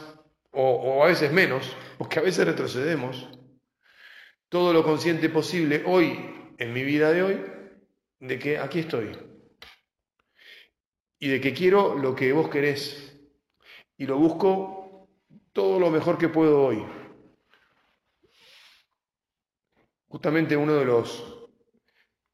o, 0.52 0.64
o 0.64 1.04
a 1.04 1.08
veces 1.08 1.32
menos, 1.32 1.76
porque 1.98 2.20
a 2.20 2.22
veces 2.22 2.46
retrocedemos, 2.46 3.28
todo 4.50 4.74
lo 4.74 4.84
consciente 4.84 5.30
posible 5.30 5.84
hoy, 5.86 6.54
en 6.58 6.74
mi 6.74 6.84
vida 6.84 7.12
de 7.12 7.24
hoy, 7.24 7.42
de 8.20 8.38
que 8.38 8.60
aquí 8.60 8.80
estoy. 8.80 9.31
Y 11.24 11.30
de 11.30 11.40
que 11.40 11.54
quiero 11.54 11.96
lo 11.96 12.16
que 12.16 12.34
vos 12.34 12.50
querés. 12.50 13.16
Y 13.96 14.08
lo 14.08 14.18
busco 14.18 15.08
todo 15.54 15.80
lo 15.80 15.92
mejor 15.92 16.18
que 16.18 16.30
puedo 16.30 16.64
hoy. 16.64 16.84
Justamente 20.08 20.58
uno 20.58 20.74
de 20.74 20.86
los... 20.86 21.48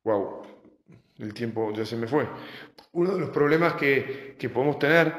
¡Wow! 0.05 0.41
El 1.17 1.33
tiempo 1.33 1.73
ya 1.73 1.85
se 1.85 1.97
me 1.97 2.07
fue. 2.07 2.29
Uno 2.93 3.11
de 3.15 3.19
los 3.19 3.29
problemas 3.31 3.73
que, 3.73 4.37
podemos 4.53 4.79
tener, 4.79 5.13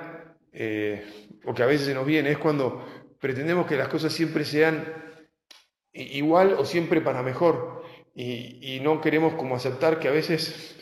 eh, 0.50 1.36
o 1.44 1.52
que 1.52 1.62
a 1.62 1.66
veces 1.66 1.88
se 1.88 1.94
nos 1.94 2.06
viene, 2.06 2.30
es 2.30 2.38
cuando 2.38 2.86
pretendemos 3.20 3.66
que 3.66 3.76
las 3.76 3.88
cosas 3.88 4.14
siempre 4.14 4.46
sean 4.46 4.94
igual 5.92 6.54
o 6.54 6.64
siempre 6.64 7.02
para 7.02 7.22
mejor. 7.22 7.82
Y, 8.14 8.76
y 8.76 8.80
no 8.80 9.02
queremos 9.02 9.34
como 9.34 9.56
aceptar 9.56 10.00
que 10.00 10.08
a 10.08 10.12
veces, 10.12 10.80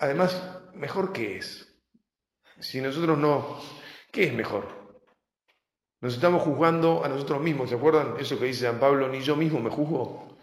además, 0.00 0.60
mejor 0.74 1.12
qué 1.12 1.36
es. 1.36 1.65
Si 2.60 2.80
nosotros 2.80 3.18
no, 3.18 3.60
¿qué 4.10 4.24
es 4.24 4.34
mejor? 4.34 4.68
Nos 6.00 6.14
estamos 6.14 6.42
juzgando 6.42 7.04
a 7.04 7.08
nosotros 7.08 7.40
mismos, 7.40 7.70
¿se 7.70 7.76
acuerdan? 7.76 8.14
Eso 8.18 8.38
que 8.38 8.46
dice 8.46 8.66
San 8.66 8.78
Pablo, 8.78 9.08
ni 9.08 9.20
yo 9.20 9.36
mismo 9.36 9.60
me 9.60 9.70
juzgo. 9.70 10.38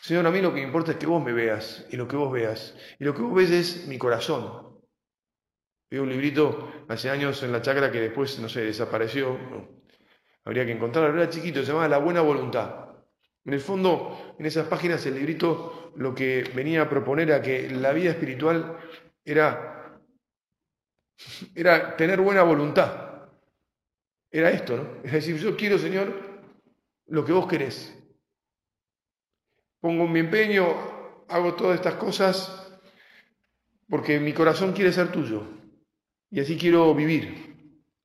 Señor, 0.00 0.26
a 0.26 0.30
mí 0.30 0.40
lo 0.40 0.50
que 0.50 0.60
me 0.60 0.66
importa 0.66 0.92
es 0.92 0.98
que 0.98 1.06
vos 1.06 1.22
me 1.22 1.32
veas 1.32 1.84
y 1.90 1.96
lo 1.96 2.06
que 2.06 2.16
vos 2.16 2.32
veas. 2.32 2.76
Y 2.98 3.04
lo 3.04 3.14
que 3.14 3.22
vos 3.22 3.34
ves 3.34 3.50
es 3.50 3.86
mi 3.88 3.98
corazón. 3.98 4.78
Vi 5.90 5.98
un 5.98 6.08
librito 6.08 6.84
hace 6.88 7.10
años 7.10 7.42
en 7.42 7.52
la 7.52 7.62
chacra 7.62 7.90
que 7.90 8.00
después, 8.00 8.38
no 8.38 8.48
sé, 8.48 8.64
desapareció. 8.64 9.36
Habría 10.44 10.64
que 10.64 10.72
encontrarlo. 10.72 11.20
Era 11.20 11.28
chiquito, 11.28 11.60
se 11.60 11.66
llamaba 11.66 11.88
La 11.88 11.98
Buena 11.98 12.20
Voluntad. 12.20 12.86
En 13.44 13.54
el 13.54 13.60
fondo, 13.60 14.34
en 14.38 14.46
esas 14.46 14.66
páginas, 14.66 15.04
el 15.06 15.14
librito 15.14 15.92
lo 15.96 16.14
que 16.14 16.42
venía 16.54 16.82
a 16.82 16.88
proponer 16.88 17.28
era 17.30 17.42
que 17.42 17.70
la 17.70 17.92
vida 17.92 18.10
espiritual 18.10 18.76
era, 19.24 19.75
era 21.54 21.96
tener 21.96 22.20
buena 22.20 22.42
voluntad. 22.42 23.28
Era 24.30 24.50
esto, 24.50 24.76
¿no? 24.76 25.02
Es 25.04 25.12
decir, 25.12 25.36
yo 25.38 25.56
quiero, 25.56 25.78
Señor, 25.78 26.12
lo 27.06 27.24
que 27.24 27.32
vos 27.32 27.46
querés 27.46 27.96
pongo 29.86 30.08
mi 30.08 30.18
empeño, 30.18 30.66
hago 31.28 31.54
todas 31.54 31.76
estas 31.76 31.94
cosas 31.94 32.76
porque 33.88 34.18
mi 34.18 34.32
corazón 34.32 34.72
quiere 34.72 34.92
ser 34.92 35.12
tuyo 35.12 35.46
y 36.28 36.40
así 36.40 36.58
quiero 36.58 36.92
vivir. 36.92 37.54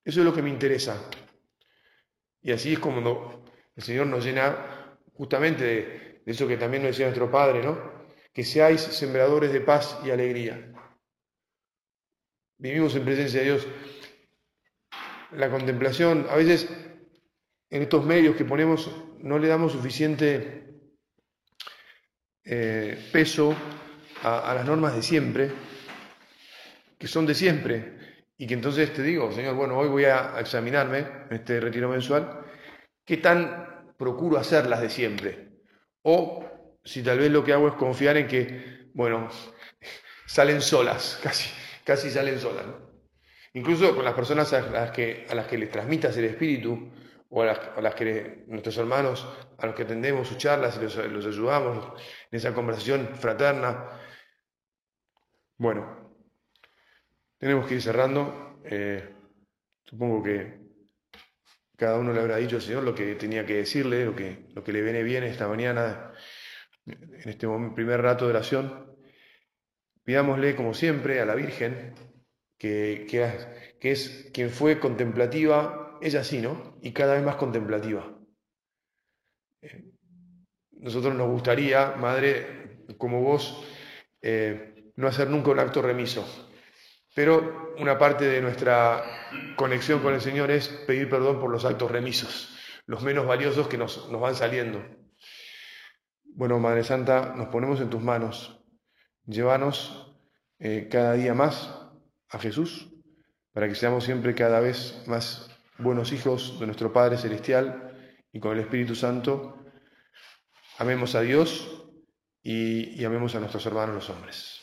Eso 0.05 0.19
es 0.19 0.25
lo 0.25 0.31
que 0.31 0.43
me 0.43 0.51
interesa. 0.51 1.01
Y 2.43 2.51
así 2.51 2.73
es 2.73 2.79
como 2.79 3.45
el 3.75 3.83
Señor 3.83 4.05
nos 4.05 4.23
llena 4.23 4.95
justamente 5.13 5.63
de, 5.63 6.21
eso 6.23 6.47
que 6.47 6.57
también 6.57 6.83
nos 6.83 6.91
decía 6.91 7.07
nuestro 7.07 7.31
Padre, 7.31 7.63
¿no? 7.63 7.79
Que 8.31 8.43
seáis 8.43 8.81
sembradores 8.81 9.51
de 9.51 9.61
paz 9.61 9.99
y 10.05 10.11
alegría. 10.11 10.71
Vivimos 12.61 12.95
en 12.95 13.03
presencia 13.03 13.39
de 13.39 13.45
Dios. 13.47 13.67
La 15.31 15.49
contemplación, 15.49 16.27
a 16.29 16.35
veces 16.35 16.69
en 17.71 17.81
estos 17.81 18.05
medios 18.05 18.35
que 18.35 18.45
ponemos 18.45 18.91
no 19.17 19.39
le 19.39 19.47
damos 19.47 19.71
suficiente 19.71 20.65
eh, 22.43 23.09
peso 23.11 23.55
a, 24.21 24.53
las 24.53 24.63
normas 24.67 24.95
de 24.95 25.01
siempre, 25.01 25.51
que 26.99 27.07
son 27.07 27.25
de 27.25 27.33
siempre, 27.33 28.27
y 28.37 28.45
que 28.45 28.53
entonces 28.53 28.93
te 28.93 29.01
digo, 29.01 29.31
Señor, 29.31 29.55
bueno, 29.55 29.75
hoy 29.75 29.87
voy 29.87 30.05
a 30.05 30.39
examinarme 30.39 30.99
en 30.99 31.37
este 31.37 31.59
retiro 31.59 31.89
mensual, 31.89 32.45
¿qué 33.03 33.17
tan 33.17 33.95
procuro 33.97 34.37
hacer 34.37 34.67
las 34.67 34.81
de 34.81 34.89
siempre? 34.91 35.49
O 36.03 36.45
si 36.83 37.01
tal 37.01 37.17
vez 37.17 37.31
lo 37.31 37.43
que 37.43 37.53
hago 37.53 37.69
es 37.69 37.73
confiar 37.73 38.17
en 38.17 38.27
que, 38.27 38.89
bueno, 38.93 39.29
salen 40.27 40.61
solas, 40.61 41.19
casi, 41.23 41.49
casi 41.83 42.09
salen 42.09 42.39
solas. 42.39 42.65
Incluso 43.53 43.95
con 43.95 44.05
las 44.05 44.13
personas 44.13 44.51
a 44.53 44.61
las 44.61 44.91
que, 44.91 45.25
a 45.29 45.35
las 45.35 45.47
que 45.47 45.57
les 45.57 45.69
transmitas 45.69 46.15
el 46.17 46.25
Espíritu, 46.25 46.91
o 47.33 47.41
a 47.41 47.81
las, 47.81 47.95
que 47.95 48.43
nuestros 48.47 48.77
hermanos, 48.77 49.25
a 49.57 49.65
los 49.65 49.73
que 49.73 49.83
atendemos 49.83 50.27
sus 50.27 50.37
charlas 50.37 50.77
y 50.77 50.81
los, 50.81 51.25
ayudamos 51.25 51.93
en 52.29 52.37
esa 52.37 52.53
conversación 52.53 53.07
fraterna. 53.15 53.89
Bueno, 55.57 56.13
tenemos 57.37 57.67
que 57.67 57.75
ir 57.75 57.81
cerrando. 57.81 58.59
Eh, 58.65 59.15
supongo 59.85 60.21
que 60.21 60.59
cada 61.77 61.97
uno 61.97 62.11
le 62.11 62.19
habrá 62.19 62.35
dicho 62.35 62.57
al 62.57 62.61
Señor 62.61 62.83
lo 62.83 62.93
que 62.93 63.15
tenía 63.15 63.45
que 63.45 63.55
decirle, 63.55 64.05
lo 64.05 64.15
que, 64.15 64.49
lo 64.53 64.61
que 64.61 64.73
le 64.73 64.81
viene 64.81 65.01
bien 65.01 65.23
esta 65.23 65.47
mañana, 65.47 66.11
en 66.85 67.29
este 67.29 67.47
primer 67.73 68.01
rato 68.01 68.25
de 68.25 68.31
oración. 68.31 68.90
Pidámosle, 70.03 70.55
como 70.55 70.73
siempre, 70.73 71.19
a 71.21 71.25
la 71.25 71.35
Virgen, 71.35 71.93
que, 72.57 73.07
es 73.81 74.29
quien 74.33 74.49
fue 74.49 74.79
contemplativa 74.79 75.81
ella 76.01 76.23
sí, 76.23 76.41
¿no? 76.41 76.77
Y 76.81 76.91
cada 76.91 77.13
vez 77.13 77.23
más 77.23 77.35
contemplativa. 77.35 78.11
Eh, 79.61 79.91
nosotros 80.71 81.13
nos 81.15 81.29
gustaría, 81.29 81.91
Madre, 81.91 82.85
como 82.97 83.21
vos, 83.21 83.63
eh, 84.21 84.91
no 84.95 85.07
hacer 85.07 85.29
nunca 85.29 85.51
un 85.51 85.59
acto 85.59 85.81
remiso. 85.81 86.25
Pero 87.13 87.73
una 87.77 87.97
parte 87.97 88.25
de 88.25 88.41
nuestra 88.41 89.03
conexión 89.55 90.01
con 90.01 90.13
el 90.13 90.21
Señor 90.21 90.49
es 90.49 90.69
pedir 90.69 91.09
perdón 91.09 91.39
por 91.39 91.51
los 91.51 91.65
actos 91.65 91.91
remisos, 91.91 92.57
los 92.85 93.03
menos 93.03 93.27
valiosos 93.27 93.67
que 93.67 93.77
nos, 93.77 94.09
van 94.11 94.35
saliendo. 94.35 94.83
Bueno, 96.23 96.57
Madre 96.59 96.83
Santa, 96.83 97.33
nos 97.35 97.49
ponemos 97.49 97.81
en 97.81 97.89
tus 97.89 98.01
manos. 98.01 98.60
Llévanos 99.25 100.15
eh, 100.59 100.87
cada 100.91 101.13
día 101.13 101.33
más 101.33 101.73
a 102.29 102.39
Jesús 102.39 102.91
para 103.53 103.67
que 103.67 103.75
seamos 103.75 104.03
siempre 104.03 104.33
cada 104.33 104.59
vez 104.59 105.03
más 105.07 105.49
buenos 105.77 106.11
hijos 106.11 106.59
de 106.59 106.65
nuestro 106.65 106.93
Padre 106.93 107.17
Celestial 107.17 107.91
y 108.31 108.39
con 108.39 108.53
el 108.53 108.59
Espíritu 108.59 108.95
Santo, 108.95 109.57
amemos 110.77 111.15
a 111.15 111.21
Dios 111.21 111.85
y, 112.41 113.03
amemos 113.03 113.35
a 113.35 113.39
nuestros 113.39 113.65
hermanos 113.65 113.95
los 113.95 114.09
hombres. 114.09 114.61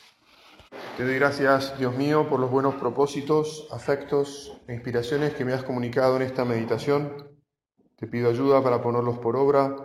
Te 0.97 1.05
doy 1.05 1.15
gracias, 1.15 1.79
Dios 1.79 1.97
mío, 1.97 2.29
por 2.29 2.41
los 2.41 2.51
buenos 2.51 2.75
propósitos, 2.77 3.69
afectos 3.71 4.61
e 4.67 4.75
inspiraciones 4.75 5.35
que 5.35 5.45
me 5.45 5.53
has 5.53 5.63
comunicado 5.63 6.17
en 6.17 6.23
esta 6.23 6.45
meditación. 6.45 7.29
Te 7.97 8.07
pido 8.07 8.31
ayuda 8.31 8.63
para 8.63 8.83
ponerlos 8.83 9.19
por 9.19 9.37
obra. 9.37 9.77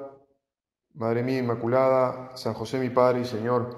Madre 0.95 1.23
mía 1.23 1.39
Inmaculada, 1.39 2.35
San 2.37 2.53
José 2.53 2.79
mi 2.79 2.89
Padre 2.89 3.21
y 3.21 3.25
Señor, 3.25 3.77